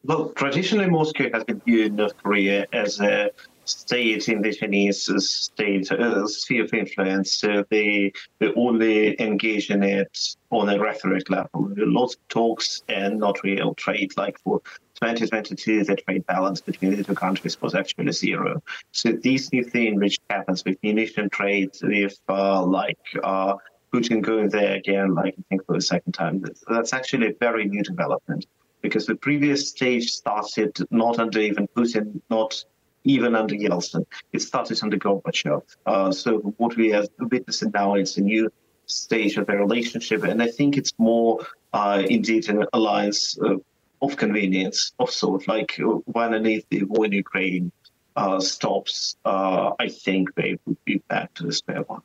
Well, 0.04 0.30
traditionally, 0.30 0.90
Moscow 0.90 1.30
has 1.32 1.44
been 1.44 1.60
viewed 1.60 1.94
North 1.94 2.16
Korea 2.22 2.66
as 2.72 3.00
a 3.00 3.30
state 3.64 4.28
in 4.28 4.42
the 4.42 4.52
Chinese 4.52 5.08
state 5.24 5.90
uh, 5.92 6.26
sphere 6.26 6.64
of 6.64 6.74
influence. 6.74 7.34
So 7.34 7.64
they, 7.70 8.12
they 8.38 8.52
only 8.54 9.20
engage 9.20 9.70
in 9.70 9.82
it 9.82 10.18
on 10.50 10.68
a 10.68 10.78
rhetoric 10.78 11.30
level. 11.30 11.72
Lots 11.76 12.14
of 12.14 12.28
talks 12.28 12.82
and 12.88 13.18
not 13.18 13.42
real 13.42 13.74
trade, 13.74 14.12
like 14.16 14.38
for 14.40 14.60
2022, 15.02 15.84
the 15.84 15.96
trade 15.96 16.24
balance 16.26 16.60
between 16.60 16.94
the 16.94 17.02
two 17.02 17.14
countries 17.14 17.60
was 17.60 17.74
actually 17.74 18.12
zero. 18.12 18.62
So 18.92 19.12
this 19.12 19.52
new 19.52 19.64
thing 19.64 19.98
which 19.98 20.18
happens 20.30 20.64
with 20.64 20.78
munition 20.82 21.28
trade, 21.30 21.70
with 21.82 22.18
uh, 22.28 22.64
like 22.64 22.98
uh, 23.22 23.54
Putin 23.92 24.22
going 24.22 24.48
there 24.48 24.74
again, 24.74 25.14
like 25.14 25.34
I 25.38 25.42
think 25.48 25.66
for 25.66 25.74
the 25.74 25.82
second 25.82 26.12
time, 26.12 26.44
that's 26.68 26.92
actually 26.92 27.28
a 27.28 27.34
very 27.40 27.66
new 27.66 27.82
development 27.82 28.46
because 28.80 29.06
the 29.06 29.14
previous 29.14 29.68
stage 29.68 30.10
started 30.10 30.76
not 30.90 31.18
under 31.18 31.38
even 31.40 31.68
Putin, 31.68 32.20
not 32.30 32.64
even 33.04 33.34
under 33.34 33.54
Yeltsin. 33.54 34.04
It 34.32 34.42
started 34.42 34.78
under 34.82 34.96
Gorbachev. 34.96 35.62
Uh, 35.86 36.12
so 36.12 36.38
what 36.56 36.76
we 36.76 36.92
are 36.92 37.04
witnessing 37.18 37.70
now 37.74 37.94
is 37.94 38.16
a 38.16 38.20
new 38.20 38.50
stage 38.86 39.36
of 39.36 39.46
the 39.46 39.56
relationship, 39.56 40.22
and 40.24 40.42
I 40.42 40.48
think 40.48 40.76
it's 40.76 40.92
more 40.98 41.46
uh, 41.72 42.02
indeed 42.08 42.48
an 42.48 42.66
alliance 42.72 43.38
uh, 43.42 43.56
of 44.02 44.16
convenience 44.16 44.92
of 44.98 45.10
sort. 45.10 45.48
Like 45.48 45.78
uh, 45.80 46.00
when 46.06 46.34
and 46.34 46.46
if 46.46 46.68
the 46.68 46.84
war 46.84 47.06
in 47.06 47.12
Ukraine 47.12 47.72
uh, 48.16 48.40
stops, 48.40 49.16
uh, 49.24 49.72
I 49.78 49.88
think 49.88 50.34
they 50.34 50.58
would 50.66 50.84
be 50.84 50.98
back 51.08 51.34
to 51.34 51.44
the 51.44 51.52
square 51.52 51.82
one. 51.82 52.02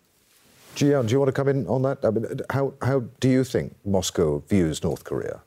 Jian, 0.76 1.08
do 1.08 1.12
you 1.14 1.20
want 1.20 1.30
to 1.30 1.34
come 1.34 1.48
in 1.48 1.66
on 1.68 1.82
that? 1.82 2.06
I 2.06 2.12
mean, 2.12 2.26
how, 2.52 2.74
how 2.84 3.00
do 3.20 3.30
you 3.30 3.44
think 3.44 3.76
Moscow 3.84 4.44
views 4.48 4.84
North 4.84 5.04
Korea? 5.04 5.42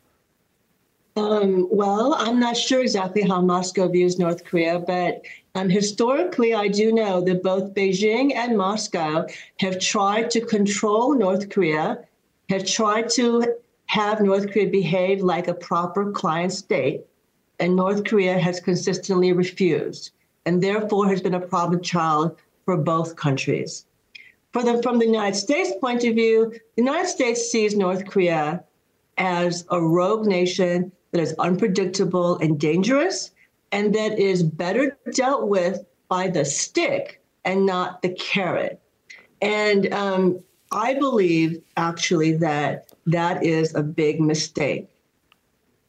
Um, 1.17 1.69
well, 1.71 2.15
I'm 2.19 2.41
not 2.41 2.57
sure 2.57 2.81
exactly 2.81 3.23
how 3.23 3.41
Moscow 3.41 3.87
views 3.89 4.19
North 4.19 4.45
Korea, 4.45 4.81
but 4.81 5.23
historically, 5.71 6.55
I 6.55 6.69
do 6.69 6.93
know 6.93 7.21
that 7.23 7.43
both 7.43 7.75
Beijing 7.75 8.35
and 8.35 8.57
Moscow 8.57 9.27
have 9.59 9.81
tried 9.81 10.31
to 10.31 10.41
control 10.41 11.15
North 11.15 11.51
Korea, 11.51 12.05
have 12.49 12.65
tried 12.65 13.11
to 13.11 13.57
have 13.87 14.21
North 14.21 14.53
Korea 14.53 14.69
behave 14.69 15.23
like 15.23 15.49
a 15.49 15.55
proper 15.55 16.13
client 16.13 16.53
state, 16.53 17.05
and 17.59 17.75
North 17.75 18.05
Korea 18.05 18.39
has 18.39 18.61
consistently 18.61 19.33
refused, 19.33 20.13
and 20.47 20.63
therefore 20.63 21.09
has 21.09 21.21
been 21.21 21.35
a 21.35 21.41
problem 21.41 21.83
child 21.83 22.37
for 22.65 22.77
both 22.77 23.17
countries. 23.17 23.87
For 24.53 24.63
the, 24.63 24.81
from 24.83 24.99
the 24.99 25.07
United 25.07 25.37
States 25.37 25.73
point 25.81 26.05
of 26.05 26.15
view, 26.15 26.51
the 26.51 26.83
United 26.83 27.09
States 27.09 27.51
sees 27.51 27.77
North 27.77 28.07
Korea 28.07 28.63
as 29.19 29.65
a 29.71 29.81
rogue 29.81 30.27
nation 30.27 30.93
that 31.11 31.21
is 31.21 31.35
unpredictable 31.39 32.39
and 32.39 32.59
dangerous, 32.59 33.33
and 33.73 33.95
that 33.95 34.19
is 34.19 34.43
better 34.43 34.99
dealt 35.13 35.47
with 35.47 35.85
by 36.09 36.29
the 36.29 36.45
stick 36.45 37.23
and 37.45 37.67
not 37.67 38.03
the 38.03 38.11
carrot. 38.11 38.81
And 39.41 39.93
um, 39.95 40.41
I 40.73 40.95
believe 40.95 41.63
actually 41.77 42.33
that 42.39 42.93
that 43.07 43.45
is 43.45 43.75
a 43.75 43.83
big 43.83 44.21
mistake. 44.21 44.89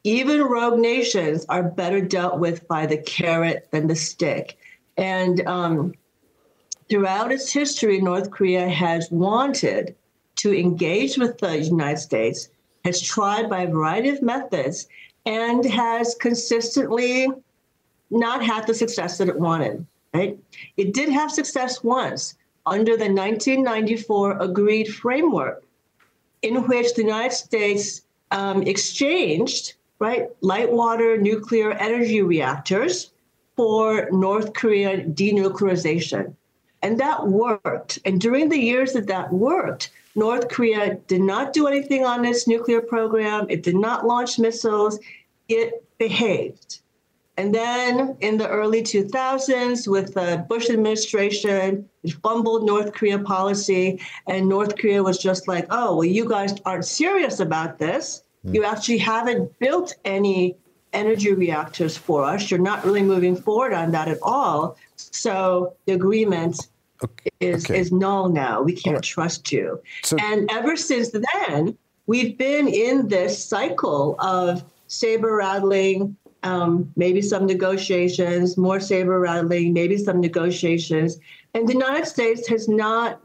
Even 0.03 0.41
rogue 0.41 0.79
nations 0.79 1.45
are 1.49 1.63
better 1.63 2.01
dealt 2.01 2.39
with 2.39 2.67
by 2.67 2.85
the 2.85 2.97
carrot 2.97 3.67
than 3.71 3.87
the 3.87 3.95
stick. 3.95 4.57
And 4.97 5.45
um, 5.47 5.93
throughout 6.89 7.31
its 7.31 7.51
history, 7.51 8.01
North 8.01 8.31
Korea 8.31 8.67
has 8.67 9.09
wanted 9.11 9.95
to 10.37 10.57
engage 10.57 11.17
with 11.17 11.37
the 11.37 11.59
United 11.59 11.99
States, 11.99 12.49
has 12.83 12.99
tried 12.99 13.49
by 13.49 13.63
a 13.63 13.69
variety 13.69 14.09
of 14.09 14.23
methods, 14.23 14.87
and 15.25 15.63
has 15.65 16.15
consistently 16.19 17.27
not 18.11 18.43
had 18.43 18.67
the 18.67 18.73
success 18.73 19.17
that 19.17 19.29
it 19.29 19.39
wanted. 19.39 19.85
Right? 20.13 20.37
It 20.77 20.93
did 20.93 21.09
have 21.09 21.31
success 21.31 21.83
once 21.83 22.35
under 22.65 22.97
the 22.97 23.11
1994 23.11 24.39
agreed 24.39 24.93
framework, 24.93 25.63
in 26.41 26.67
which 26.67 26.93
the 26.93 27.03
United 27.03 27.33
States 27.33 28.01
um, 28.31 28.63
exchanged 28.63 29.73
right 29.99 30.29
light 30.41 30.71
water 30.71 31.17
nuclear 31.17 31.71
energy 31.73 32.21
reactors 32.21 33.11
for 33.55 34.09
North 34.11 34.53
Korean 34.53 35.13
denuclearization. 35.13 36.35
And 36.81 36.99
that 36.99 37.27
worked. 37.27 37.99
And 38.05 38.19
during 38.19 38.49
the 38.49 38.59
years 38.59 38.93
that 38.93 39.07
that 39.07 39.31
worked, 39.31 39.91
North 40.15 40.49
Korea 40.49 40.95
did 41.07 41.21
not 41.21 41.53
do 41.53 41.67
anything 41.67 42.05
on 42.05 42.25
its 42.25 42.47
nuclear 42.47 42.81
program. 42.81 43.45
It 43.49 43.63
did 43.63 43.75
not 43.75 44.05
launch 44.05 44.39
missiles. 44.39 44.99
It 45.47 45.83
behaved. 45.99 46.81
And 47.41 47.55
then 47.55 48.15
in 48.19 48.37
the 48.37 48.47
early 48.47 48.83
2000s, 48.83 49.87
with 49.87 50.13
the 50.13 50.45
Bush 50.47 50.69
administration, 50.69 51.89
it 52.03 52.13
fumbled 52.21 52.67
North 52.67 52.93
Korea 52.93 53.17
policy, 53.17 53.99
and 54.27 54.47
North 54.47 54.77
Korea 54.77 55.01
was 55.01 55.17
just 55.17 55.47
like, 55.47 55.65
oh, 55.71 55.95
well, 55.95 56.05
you 56.05 56.29
guys 56.29 56.53
aren't 56.65 56.85
serious 56.85 57.39
about 57.39 57.79
this. 57.79 58.21
Mm. 58.45 58.53
You 58.53 58.63
actually 58.63 58.99
haven't 58.99 59.57
built 59.57 59.95
any 60.05 60.55
energy 60.93 61.33
reactors 61.33 61.97
for 61.97 62.23
us. 62.23 62.51
You're 62.51 62.59
not 62.59 62.85
really 62.85 63.01
moving 63.01 63.35
forward 63.35 63.73
on 63.73 63.89
that 63.89 64.07
at 64.07 64.19
all. 64.21 64.77
So 64.97 65.73
the 65.87 65.93
agreement 65.93 66.67
okay. 67.03 67.31
is 67.39 67.65
okay. 67.65 67.79
is 67.79 67.91
null 67.91 68.29
now. 68.29 68.61
We 68.61 68.73
can't 68.73 68.97
right. 68.97 69.03
trust 69.03 69.51
you. 69.51 69.81
So, 70.03 70.15
and 70.21 70.47
ever 70.51 70.77
since 70.77 71.09
then, 71.09 71.75
we've 72.05 72.37
been 72.37 72.67
in 72.67 73.07
this 73.07 73.43
cycle 73.43 74.15
of 74.19 74.63
saber 74.85 75.37
rattling, 75.37 76.17
um, 76.43 76.91
maybe 76.95 77.21
some 77.21 77.45
negotiations, 77.45 78.57
more 78.57 78.79
saber 78.79 79.19
rattling, 79.19 79.73
maybe 79.73 79.97
some 79.97 80.19
negotiations. 80.19 81.19
And 81.53 81.67
the 81.67 81.73
United 81.73 82.07
States 82.07 82.47
has 82.47 82.67
not 82.67 83.21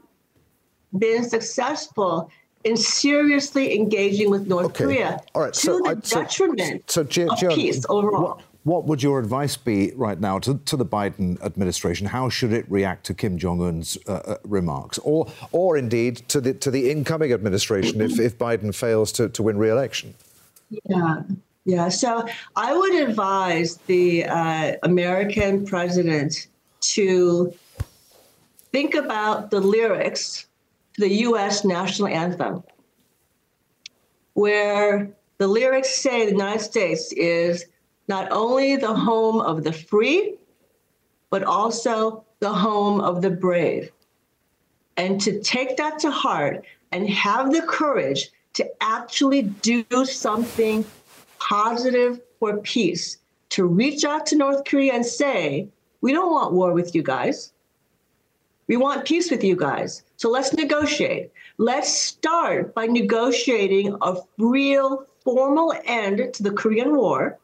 been 0.97 1.23
successful 1.23 2.29
in 2.63 2.77
seriously 2.77 3.75
engaging 3.75 4.29
with 4.29 4.47
North 4.47 4.67
okay. 4.67 4.83
Korea 4.83 5.19
All 5.33 5.43
right. 5.43 5.53
to 5.53 5.59
so 5.59 5.79
the 5.79 5.89
I, 5.89 5.93
detriment 5.95 6.89
so, 6.89 7.05
so, 7.09 7.31
of 7.31 7.55
peace 7.55 7.85
overall. 7.89 8.21
What, 8.21 8.41
what 8.63 8.85
would 8.85 9.01
your 9.01 9.19
advice 9.19 9.55
be 9.55 9.93
right 9.95 10.19
now 10.19 10.39
to, 10.39 10.57
to, 10.65 10.75
the 10.75 10.85
Biden 10.85 11.41
administration? 11.41 12.07
How 12.07 12.27
should 12.27 12.51
it 12.51 12.69
react 12.69 13.05
to 13.05 13.13
Kim 13.13 13.37
Jong 13.37 13.65
Un's 13.65 13.97
uh, 14.07 14.11
uh, 14.11 14.37
remarks, 14.43 14.97
or, 14.99 15.31
or 15.53 15.77
indeed 15.77 16.17
to 16.27 16.41
the 16.41 16.53
to 16.55 16.69
the 16.69 16.91
incoming 16.91 17.31
administration 17.31 18.01
if, 18.01 18.19
if 18.19 18.37
Biden 18.37 18.75
fails 18.75 19.13
to, 19.13 19.29
to 19.29 19.41
win 19.41 19.57
re-election? 19.57 20.15
Yeah, 20.69 21.21
yeah. 21.67 21.89
So 21.89 22.25
I 22.55 22.73
would 22.73 22.95
advise 22.95 23.75
the 23.87 24.23
uh, 24.23 24.77
American 24.83 25.65
president 25.65 26.47
to 26.93 27.53
think 28.71 28.95
about 28.95 29.51
the 29.51 29.59
lyrics 29.59 30.47
to 30.93 31.01
the 31.01 31.13
U.S. 31.27 31.65
national 31.65 32.07
anthem, 32.07 32.63
where 34.33 35.09
the 35.39 35.47
lyrics 35.47 35.93
say 35.93 36.25
the 36.25 36.31
United 36.31 36.61
States 36.61 37.11
is 37.11 37.65
not 38.07 38.31
only 38.31 38.77
the 38.77 38.95
home 38.95 39.41
of 39.41 39.65
the 39.65 39.73
free, 39.73 40.35
but 41.29 41.43
also 41.43 42.23
the 42.39 42.53
home 42.53 43.01
of 43.01 43.21
the 43.21 43.29
brave. 43.29 43.91
And 44.95 45.19
to 45.19 45.41
take 45.41 45.75
that 45.75 45.99
to 45.99 46.11
heart 46.11 46.63
and 46.93 47.09
have 47.09 47.51
the 47.51 47.63
courage 47.63 48.29
to 48.53 48.65
actually 48.79 49.41
do 49.41 49.83
something 50.05 50.85
positive 51.39 52.19
for 52.39 52.57
peace, 52.57 53.17
to 53.49 53.65
reach 53.65 54.03
out 54.03 54.25
to 54.27 54.35
North 54.35 54.65
Korea 54.65 54.93
and 54.93 55.05
say, 55.05 55.67
we 56.01 56.11
don't 56.11 56.31
want 56.31 56.53
war 56.53 56.73
with 56.73 56.93
you 56.93 57.01
guys. 57.01 57.53
We 58.67 58.77
want 58.77 59.05
peace 59.05 59.31
with 59.31 59.43
you 59.43 59.55
guys. 59.55 60.03
So 60.17 60.29
let's 60.29 60.53
negotiate. 60.53 61.31
Let's 61.57 61.91
start 61.91 62.75
by 62.75 62.85
negotiating 62.85 63.95
a 64.01 64.17
real 64.37 65.05
formal 65.23 65.73
end 65.85 66.33
to 66.33 66.43
the 66.43 66.51
Korean 66.51 66.95
War 66.95 67.39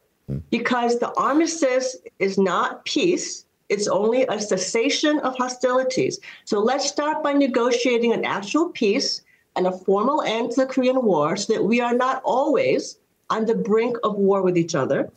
because 0.52 1.00
the 1.00 1.14
armistice 1.14 1.98
is 2.20 2.38
not 2.38 2.86
peace. 2.86 3.46
It's 3.70 3.88
only 3.88 4.26
a 4.28 4.40
cessation 4.40 5.20
of 5.20 5.38
hostilities. 5.38 6.20
So 6.46 6.60
let's 6.60 6.88
start 6.88 7.24
by 7.24 7.34
negotiating 7.34 8.14
an 8.14 8.26
actual 8.26 8.70
peace 8.70 9.22
and 9.56 9.68
a 9.68 9.72
formal 9.72 10.22
end 10.22 10.52
to 10.52 10.62
the 10.62 10.68
Korean 10.68 11.04
War 11.04 11.36
so 11.38 11.54
that 11.54 11.64
we 11.64 11.80
are 11.82 11.94
not 11.94 12.22
always 12.24 13.00
on 13.34 13.46
the 13.46 13.56
brink 13.56 13.98
of 14.04 14.16
war 14.16 14.42
with 14.42 14.58
each 14.58 14.76
other. 14.76 15.12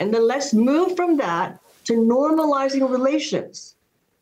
And 0.00 0.12
then 0.12 0.26
let's 0.26 0.52
move 0.52 0.96
from 0.96 1.16
that 1.18 1.58
to 1.84 1.94
normalizing 1.94 2.84
relations 2.98 3.76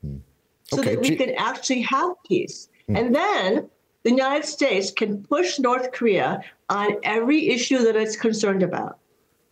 mm. 0.04 0.20
so 0.64 0.80
okay. 0.80 0.94
that 0.94 1.00
we 1.00 1.16
can 1.16 1.30
actually 1.36 1.82
have 1.82 2.10
peace. 2.28 2.68
Mm. 2.88 2.98
And 2.98 3.14
then 3.14 3.70
the 4.04 4.10
United 4.10 4.46
States 4.46 4.90
can 4.90 5.22
push 5.34 5.58
North 5.58 5.92
Korea 5.92 6.42
on 6.68 6.96
every 7.02 7.48
issue 7.48 7.78
that 7.78 7.96
it's 7.96 8.16
concerned 8.16 8.62
about 8.62 8.98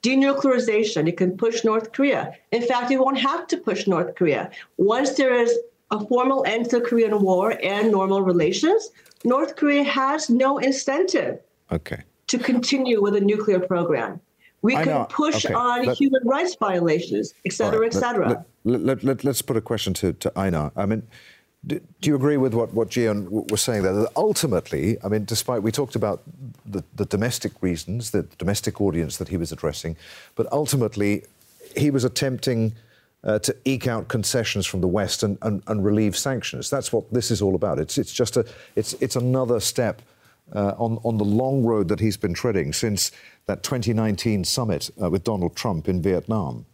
denuclearization. 0.03 1.09
It 1.09 1.17
can 1.17 1.37
push 1.37 1.63
North 1.63 1.93
Korea. 1.93 2.23
In 2.53 2.63
fact, 2.63 2.91
it 2.91 2.99
won't 2.99 3.19
have 3.19 3.47
to 3.49 3.57
push 3.59 3.87
North 3.87 4.15
Korea. 4.15 4.51
Once 4.79 5.11
there 5.21 5.35
is 5.35 5.53
a 5.91 5.99
formal 6.07 6.45
end 6.47 6.71
to 6.71 6.79
the 6.79 6.85
Korean 6.89 7.21
War 7.21 7.47
and 7.63 7.91
normal 7.91 8.23
relations, 8.23 8.91
North 9.25 9.57
Korea 9.57 9.85
has 9.85 10.31
no 10.31 10.59
incentive 10.59 11.41
okay. 11.73 12.03
To 12.31 12.39
continue 12.39 13.03
with 13.03 13.17
a 13.17 13.21
nuclear 13.21 13.59
program. 13.59 14.21
We 14.63 14.77
I 14.77 14.85
can 14.85 14.93
know. 14.93 15.07
push 15.11 15.45
okay. 15.45 15.55
on 15.55 15.87
let, 15.87 15.97
human 15.97 16.23
rights 16.25 16.55
violations, 16.55 17.35
et 17.45 17.53
cetera, 17.53 17.81
right. 17.81 17.95
et 17.95 17.99
cetera. 17.99 18.45
Let, 18.65 19.05
let, 19.05 19.25
let, 19.25 19.27
us 19.27 19.43
put 19.43 19.57
a 19.57 19.61
question 19.61 19.95
to, 19.95 20.13
to 20.13 20.39
Einar. 20.39 20.71
I 20.77 20.87
mean, 20.87 21.03
do, 21.67 21.81
do, 22.01 22.11
you 22.11 22.15
agree 22.15 22.37
with 22.37 22.55
what, 22.55 22.73
what 22.73 22.89
Jian 22.89 23.51
was 23.51 23.63
saying 23.63 23.83
there? 23.83 23.95
That 23.95 24.13
ultimately, 24.17 24.97
I 25.03 25.09
mean, 25.09 25.25
despite 25.25 25.63
we 25.63 25.73
talked 25.73 25.97
about 25.97 26.23
the, 26.65 26.85
the 26.95 27.05
domestic 27.05 27.53
reasons, 27.63 28.13
the 28.13 28.23
domestic 28.39 28.81
audience 28.81 29.17
that 29.17 29.29
he 29.29 29.37
was 29.37 29.51
addressing, 29.51 29.97
but 30.37 30.47
ultimately 30.53 31.25
he 31.77 31.91
was 31.91 32.05
attempting 32.05 32.75
uh, 33.25 33.39
to 33.41 33.57
eke 33.65 33.89
out 33.89 34.09
concessions 34.09 34.67
from 34.67 34.81
the 34.81 34.89
West 34.89 35.23
and, 35.23 35.37
and, 35.43 35.63
and, 35.67 35.85
relieve 35.85 36.17
sanctions. 36.17 36.71
That's 36.71 36.91
what 36.91 37.13
this 37.13 37.31
is 37.31 37.43
all 37.43 37.55
about. 37.55 37.79
It's, 37.79 37.99
it's 37.99 38.15
just 38.15 38.37
a, 38.39 38.47
it's, 38.77 38.95
it's 38.95 39.17
another 39.17 39.61
step 39.61 40.01
uh, 40.55 40.75
on, 40.79 40.99
on 41.05 41.19
the 41.19 41.25
long 41.25 41.65
road 41.65 41.89
that 41.89 42.01
he's 42.01 42.17
been 42.17 42.35
treading 42.35 42.73
since 42.73 43.13
that 43.47 43.63
2019 43.63 44.45
summit 44.45 44.91
uh, 45.03 45.11
with 45.11 45.25
Donald 45.25 45.57
Trump 45.57 45.89
in 45.89 46.03
Vietnam. 46.03 46.67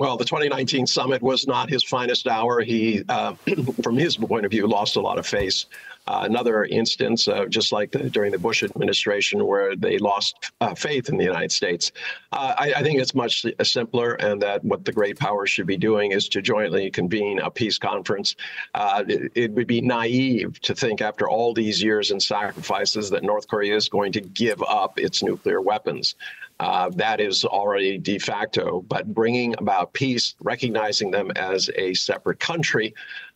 Well, 0.00 0.16
the 0.16 0.24
2019 0.24 0.86
summit 0.86 1.22
was 1.22 1.46
not 1.46 1.70
his 1.70 1.84
finest 1.84 2.26
hour. 2.26 2.60
He, 2.60 3.04
uh, 3.08 3.34
from 3.82 3.96
his 3.96 4.16
point 4.16 4.44
of 4.44 4.50
view, 4.50 4.66
lost 4.66 4.96
a 4.96 5.00
lot 5.00 5.18
of 5.18 5.26
face 5.26 5.66
Uh, 6.06 6.22
another 6.24 6.64
instance, 6.64 7.28
uh, 7.28 7.46
just 7.46 7.70
like 7.70 7.92
the, 7.92 8.10
during 8.10 8.32
the 8.32 8.38
Bush 8.38 8.62
administration, 8.64 9.46
where 9.46 9.76
they 9.76 9.98
lost 9.98 10.50
uh, 10.60 10.74
faith 10.74 11.08
in 11.08 11.16
the 11.16 11.24
United 11.24 11.52
States. 11.52 11.92
Uh, 12.32 12.54
I, 12.58 12.72
I, 12.74 12.82
think 12.82 13.00
it's 13.00 13.14
much 13.14 13.46
simpler, 13.62 14.14
and 14.14 14.42
that 14.42 14.64
what 14.64 14.84
the 14.84 14.92
great 14.92 15.16
powers 15.16 15.50
should 15.50 15.66
be 15.66 15.76
doing 15.76 16.10
is 16.10 16.28
to 16.30 16.42
jointly 16.42 16.90
convene 16.90 17.38
a 17.38 17.50
peace 17.50 17.78
conference. 17.78 18.34
Uh, 18.74 19.04
it, 19.06 19.32
it, 19.36 19.52
would 19.52 19.68
be 19.68 19.80
naive 19.80 20.60
to 20.62 20.74
think, 20.74 21.00
after 21.00 21.28
all 21.28 21.54
these 21.54 21.80
years 21.80 22.10
and 22.10 22.20
sacrifices, 22.20 23.08
that 23.10 23.22
North 23.22 23.46
Korea 23.46 23.76
is 23.76 23.88
going 23.88 24.10
to 24.12 24.20
give 24.20 24.60
up 24.62 24.98
its 24.98 25.22
nuclear 25.22 25.60
weapons. 25.60 26.16
Uh, 26.62 26.90
that 26.90 27.20
is 27.20 27.44
already 27.44 27.98
de 27.98 28.18
facto. 28.18 28.84
But 28.88 29.12
bringing 29.12 29.54
about 29.58 29.92
peace, 29.92 30.34
recognizing 30.40 31.10
them 31.10 31.32
as 31.36 31.70
a 31.76 31.94
separate 31.94 32.38
country, 32.38 32.94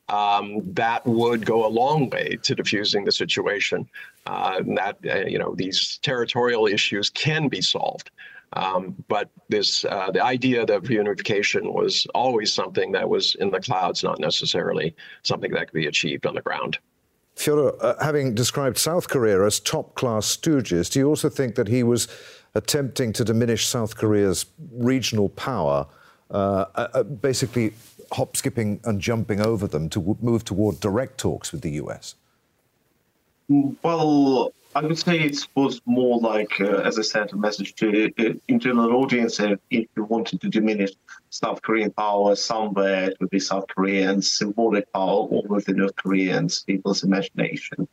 um, 0.09 0.61
that 0.75 1.05
would 1.07 1.45
go 1.45 1.67
a 1.67 1.69
long 1.69 2.11
way 2.11 2.39
to 2.43 2.55
diffusing 2.55 3.05
the 3.05 3.13
situation. 3.13 3.89
Uh, 4.27 4.63
that 4.75 4.97
uh, 5.09 5.27
you 5.27 5.39
know 5.39 5.55
these 5.55 5.99
territorial 6.03 6.67
issues 6.67 7.11
can 7.11 7.49
be 7.49 7.61
solved. 7.61 8.11
Um, 8.53 8.95
but 9.09 9.29
this 9.49 9.85
uh, 9.85 10.11
the 10.11 10.23
idea 10.23 10.63
of 10.63 10.85
reunification 10.85 11.73
was 11.73 12.07
always 12.15 12.53
something 12.53 12.93
that 12.93 13.09
was 13.09 13.35
in 13.37 13.51
the 13.51 13.61
clouds, 13.61 14.03
not 14.03 14.21
necessarily 14.21 14.95
something 15.23 15.53
that 15.53 15.69
could 15.69 15.75
be 15.75 15.87
achieved 15.87 16.27
on 16.27 16.35
the 16.35 16.43
ground. 16.43 16.79
Fyodor, 17.35 17.73
uh, 17.83 18.03
having 18.03 18.35
described 18.35 18.79
South 18.79 19.09
Korea 19.09 19.45
as 19.45 19.61
top 19.61 19.95
class 19.95 20.35
stooges, 20.35 20.91
do 20.91 21.01
you 21.01 21.09
also 21.09 21.29
think 21.29 21.55
that 21.57 21.69
he 21.69 21.83
was 21.83 22.09
attempting 22.55 23.13
to 23.13 23.25
diminish 23.25 23.67
South 23.67 23.97
Korea's 23.97 24.47
regional 24.73 25.29
power, 25.29 25.87
uh, 26.31 26.65
uh, 26.75 27.03
basically 27.03 27.75
hop, 28.13 28.37
skipping, 28.37 28.81
and 28.85 29.01
jumping 29.01 29.41
over 29.41 29.67
them 29.67 29.89
to 29.91 30.17
move 30.21 30.45
toward 30.45 30.81
direct 30.81 31.19
talks 31.19 31.53
with 31.53 31.63
the 31.63 31.73
US? 31.73 32.15
Well, 33.49 34.53
I 34.75 34.81
would 34.81 34.99
say 34.99 35.21
it 35.21 35.39
was 35.55 35.81
more 35.87 36.19
like, 36.19 36.61
uh, 36.61 36.83
as 36.85 36.99
I 36.99 37.03
said, 37.03 37.33
a 37.33 37.37
message 37.37 37.75
to 37.77 38.13
uh, 38.19 38.35
internal 38.49 38.93
audience. 38.93 39.41
If 39.41 39.59
you 39.71 40.05
wanted 40.05 40.41
to 40.43 40.49
diminish 40.49 40.91
South 41.31 41.63
Korean 41.63 41.93
power 41.93 42.37
somewhere, 42.37 43.11
it 43.11 43.17
would 43.21 43.31
be 43.31 43.39
South 43.39 43.65
Koreans' 43.69 44.33
symbolic 44.33 44.93
power 44.93 45.29
over 45.31 45.61
the 45.61 45.73
North 45.73 45.97
Koreans' 45.97 46.63
people's 46.65 47.05
imagination. 47.05 47.89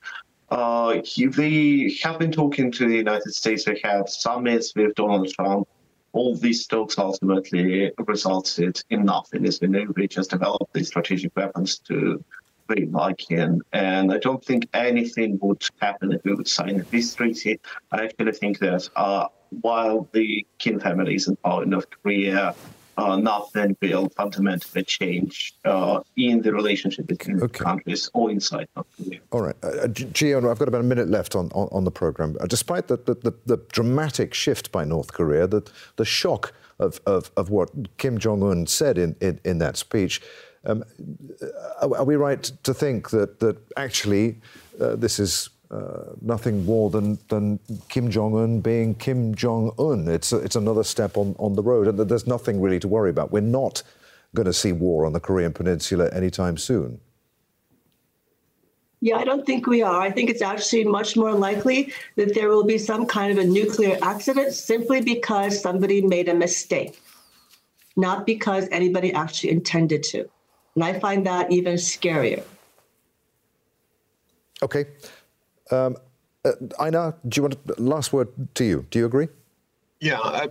Uh, 0.49 1.01
they 1.15 1.97
have 2.03 2.19
been 2.19 2.31
talking 2.31 2.71
to 2.71 2.87
the 2.87 2.97
United 2.97 3.33
States. 3.33 3.63
They 3.63 3.79
had 3.83 4.09
summits 4.09 4.73
with 4.75 4.93
Donald 4.95 5.29
Trump 5.29 5.67
all 6.13 6.35
these 6.35 6.65
talks 6.67 6.97
ultimately 6.97 7.91
resulted 7.97 8.81
in 8.89 9.03
nothing. 9.05 9.45
It's 9.45 9.59
been 9.59 9.71
they 9.71 10.07
just 10.07 10.29
developed 10.29 10.73
these 10.73 10.87
strategic 10.87 11.35
weapons 11.35 11.79
to 11.89 12.23
be 12.67 12.85
like 12.85 13.19
him. 13.29 13.61
And 13.73 14.13
I 14.13 14.19
don't 14.19 14.43
think 14.43 14.69
anything 14.73 15.37
would 15.41 15.63
happen 15.81 16.13
if 16.13 16.23
we 16.23 16.33
would 16.33 16.47
sign 16.47 16.85
this 16.91 17.15
treaty. 17.15 17.59
I 17.91 18.05
actually 18.05 18.31
think 18.33 18.59
that 18.59 18.89
uh, 18.95 19.27
while 19.61 20.07
the 20.13 20.45
Kim 20.59 20.79
family 20.79 21.15
is 21.15 21.27
in 21.27 21.35
power 21.37 21.63
in 21.63 21.71
North 21.71 21.89
Korea, 21.89 22.55
uh, 22.97 23.15
nothing 23.15 23.75
will 23.81 24.09
fundamentally 24.09 24.83
change 24.83 25.53
uh, 25.65 25.99
in 26.15 26.41
the 26.41 26.53
relationship 26.53 27.07
between 27.07 27.41
okay. 27.41 27.63
countries 27.63 28.09
or 28.13 28.29
inside 28.29 28.67
North 28.75 28.87
Korea. 28.97 29.19
All 29.31 29.41
right. 29.41 29.55
Uh, 29.63 29.67
uh 29.67 29.87
Gio, 29.87 30.49
I've 30.49 30.59
got 30.59 30.67
about 30.67 30.81
a 30.81 30.85
minute 30.85 31.09
left 31.09 31.35
on, 31.35 31.49
on, 31.53 31.67
on 31.71 31.83
the 31.83 31.91
program. 31.91 32.37
Uh, 32.39 32.45
despite 32.45 32.87
the, 32.87 32.97
the, 32.97 33.33
the, 33.45 33.57
dramatic 33.71 34.33
shift 34.33 34.71
by 34.71 34.83
North 34.83 35.13
Korea, 35.13 35.47
the, 35.47 35.61
the 35.95 36.05
shock 36.05 36.53
of, 36.79 36.99
of, 37.05 37.31
of 37.37 37.49
what 37.49 37.97
Kim 37.97 38.17
Jong 38.17 38.43
un 38.43 38.67
said 38.67 38.97
in, 38.97 39.15
in, 39.21 39.39
in 39.43 39.57
that 39.59 39.77
speech, 39.77 40.21
um, 40.65 40.83
are, 41.81 41.97
are, 41.97 42.05
we 42.05 42.15
right 42.15 42.43
to 42.63 42.73
think 42.73 43.09
that, 43.09 43.39
that 43.39 43.57
actually 43.75 44.39
uh, 44.79 44.95
this 44.95 45.19
is 45.19 45.49
uh, 45.73 46.13
nothing 46.21 46.65
more 46.65 46.89
than, 46.91 47.17
than 47.29 47.59
Kim 47.89 48.11
Jong 48.11 48.37
Un 48.37 48.61
being 48.61 48.93
Kim 48.93 49.33
Jong 49.33 49.71
Un. 49.79 50.07
It's, 50.07 50.31
it's 50.31 50.55
another 50.55 50.83
step 50.83 51.17
on, 51.17 51.35
on 51.39 51.55
the 51.55 51.63
road, 51.63 51.87
and 51.87 51.97
there's 51.97 52.27
nothing 52.27 52.61
really 52.61 52.79
to 52.79 52.87
worry 52.87 53.09
about. 53.09 53.31
We're 53.31 53.41
not 53.41 53.81
going 54.35 54.45
to 54.45 54.53
see 54.53 54.71
war 54.71 55.05
on 55.05 55.13
the 55.13 55.19
Korean 55.19 55.51
Peninsula 55.51 56.09
anytime 56.13 56.57
soon. 56.57 56.99
Yeah, 59.01 59.17
I 59.17 59.25
don't 59.25 59.45
think 59.45 59.67
we 59.67 59.81
are. 59.81 59.99
I 59.99 60.11
think 60.11 60.29
it's 60.29 60.41
actually 60.41 60.85
much 60.85 61.17
more 61.17 61.33
likely 61.33 61.91
that 62.15 62.35
there 62.35 62.49
will 62.49 62.63
be 62.63 62.77
some 62.77 63.05
kind 63.05 63.37
of 63.37 63.43
a 63.43 63.47
nuclear 63.47 63.97
accident 64.01 64.53
simply 64.53 65.01
because 65.01 65.59
somebody 65.59 66.01
made 66.01 66.29
a 66.29 66.33
mistake, 66.33 67.01
not 67.97 68.25
because 68.25 68.67
anybody 68.71 69.11
actually 69.11 69.49
intended 69.49 70.03
to. 70.03 70.29
And 70.75 70.83
I 70.83 70.99
find 70.99 71.25
that 71.25 71.51
even 71.51 71.75
scarier. 71.75 72.43
Okay. 74.61 74.85
Um, 75.73 75.97
uh, 76.45 76.51
Einar, 76.79 77.15
do 77.27 77.37
you 77.37 77.43
want 77.43 77.67
to, 77.67 77.81
last 77.81 78.13
word 78.13 78.29
to 78.55 78.63
you? 78.63 78.85
Do 78.91 78.99
you 78.99 79.05
agree? 79.05 79.27
Yeah, 80.01 80.19
I, 80.19 80.49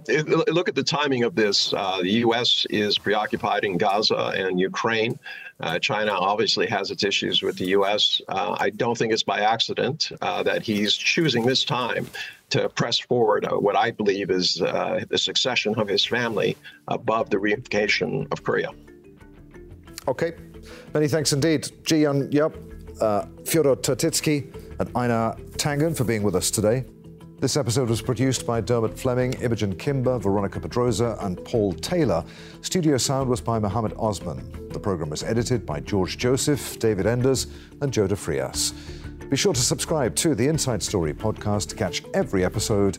look 0.48 0.70
at 0.70 0.74
the 0.74 0.82
timing 0.82 1.24
of 1.24 1.34
this. 1.34 1.74
Uh, 1.74 1.98
the 2.00 2.12
U.S. 2.26 2.66
is 2.70 2.96
preoccupied 2.96 3.64
in 3.64 3.76
Gaza 3.76 4.32
and 4.34 4.58
Ukraine. 4.58 5.18
Uh, 5.60 5.78
China 5.78 6.12
obviously 6.12 6.66
has 6.68 6.90
its 6.90 7.04
issues 7.04 7.42
with 7.42 7.58
the 7.58 7.66
U.S. 7.66 8.22
Uh, 8.28 8.56
I 8.58 8.70
don't 8.70 8.96
think 8.96 9.12
it's 9.12 9.22
by 9.22 9.40
accident 9.40 10.10
uh, 10.22 10.42
that 10.44 10.62
he's 10.62 10.94
choosing 10.96 11.44
this 11.44 11.64
time 11.64 12.06
to 12.48 12.70
press 12.70 12.98
forward 12.98 13.44
uh, 13.44 13.50
what 13.56 13.76
I 13.76 13.90
believe 13.90 14.30
is 14.30 14.62
uh, 14.62 15.04
the 15.10 15.18
succession 15.18 15.74
of 15.78 15.86
his 15.86 16.02
family 16.02 16.56
above 16.88 17.28
the 17.28 17.36
reunification 17.36 18.26
of 18.32 18.42
Korea. 18.42 18.70
Okay. 20.08 20.32
Many 20.94 21.08
thanks 21.08 21.34
indeed. 21.34 21.70
Ji 21.84 22.04
Yeon 22.04 22.32
Yuh, 22.32 22.50
Fyodor 23.44 23.76
Tertitskiy, 23.76 24.61
and 24.82 24.96
Einar 24.96 25.36
Tangen 25.52 25.96
for 25.96 26.04
being 26.04 26.22
with 26.22 26.34
us 26.34 26.50
today. 26.50 26.84
This 27.38 27.56
episode 27.56 27.88
was 27.88 28.02
produced 28.02 28.46
by 28.46 28.60
Dermot 28.60 28.98
Fleming, 28.98 29.32
Imogen 29.34 29.74
Kimber, 29.76 30.18
Veronica 30.18 30.60
Pedroza, 30.60 31.16
and 31.24 31.42
Paul 31.44 31.72
Taylor. 31.74 32.24
Studio 32.60 32.96
sound 32.96 33.28
was 33.30 33.40
by 33.40 33.58
Mohammed 33.58 33.94
Osman. 33.96 34.68
The 34.70 34.80
program 34.80 35.10
was 35.10 35.22
edited 35.22 35.64
by 35.64 35.80
George 35.80 36.18
Joseph, 36.18 36.78
David 36.78 37.06
Enders, 37.06 37.46
and 37.80 37.92
Joe 37.92 38.08
DeFrias. 38.08 38.74
Be 39.30 39.36
sure 39.36 39.54
to 39.54 39.60
subscribe 39.60 40.14
to 40.16 40.34
the 40.34 40.46
Inside 40.46 40.82
Story 40.82 41.14
podcast 41.14 41.68
to 41.70 41.76
catch 41.76 42.02
every 42.12 42.44
episode. 42.44 42.98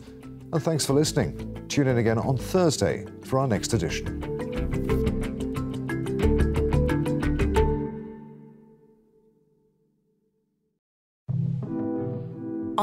And 0.52 0.62
thanks 0.62 0.86
for 0.86 0.94
listening. 0.94 1.66
Tune 1.68 1.86
in 1.86 1.98
again 1.98 2.18
on 2.18 2.36
Thursday 2.36 3.06
for 3.24 3.38
our 3.38 3.46
next 3.46 3.74
edition. 3.74 4.63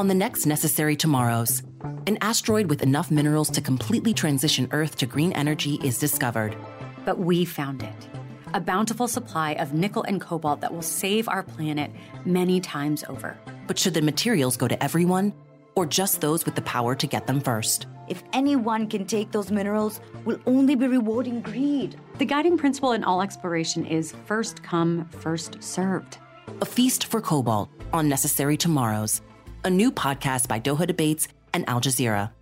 On 0.02 0.08
the 0.08 0.14
next 0.16 0.46
Necessary 0.46 0.96
Tomorrows, 0.96 1.62
an 2.08 2.18
asteroid 2.20 2.66
with 2.66 2.82
enough 2.82 3.12
minerals 3.12 3.48
to 3.50 3.60
completely 3.60 4.12
transition 4.12 4.66
Earth 4.72 4.96
to 4.96 5.06
green 5.06 5.32
energy 5.34 5.78
is 5.84 6.00
discovered. 6.00 6.56
But 7.04 7.20
we 7.20 7.44
found 7.44 7.84
it 7.84 8.08
a 8.52 8.58
bountiful 8.60 9.06
supply 9.06 9.52
of 9.52 9.74
nickel 9.74 10.02
and 10.02 10.20
cobalt 10.20 10.60
that 10.60 10.74
will 10.74 10.82
save 10.82 11.28
our 11.28 11.44
planet 11.44 11.92
many 12.24 12.60
times 12.60 13.04
over. 13.08 13.38
But 13.68 13.78
should 13.78 13.94
the 13.94 14.02
materials 14.02 14.56
go 14.56 14.66
to 14.66 14.82
everyone, 14.82 15.34
or 15.76 15.86
just 15.86 16.20
those 16.20 16.44
with 16.44 16.56
the 16.56 16.62
power 16.62 16.96
to 16.96 17.06
get 17.06 17.28
them 17.28 17.40
first? 17.40 17.86
If 18.08 18.24
anyone 18.32 18.88
can 18.88 19.06
take 19.06 19.30
those 19.30 19.52
minerals, 19.52 20.00
we'll 20.24 20.40
only 20.46 20.74
be 20.74 20.88
rewarding 20.88 21.42
greed. 21.42 21.94
The 22.18 22.24
guiding 22.24 22.58
principle 22.58 22.90
in 22.90 23.04
all 23.04 23.22
exploration 23.22 23.86
is 23.86 24.16
first 24.24 24.64
come, 24.64 25.08
first 25.10 25.62
served. 25.62 26.18
A 26.60 26.64
feast 26.66 27.04
for 27.04 27.20
cobalt 27.20 27.70
on 27.92 28.08
Necessary 28.08 28.56
Tomorrows 28.56 29.22
a 29.64 29.70
new 29.70 29.92
podcast 29.92 30.48
by 30.48 30.58
Doha 30.58 30.86
Debates 30.86 31.28
and 31.54 31.68
Al 31.68 31.80
Jazeera. 31.80 32.32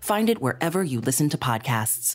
Find 0.00 0.30
it 0.30 0.40
wherever 0.40 0.82
you 0.82 1.00
listen 1.00 1.28
to 1.30 1.38
podcasts. 1.38 2.14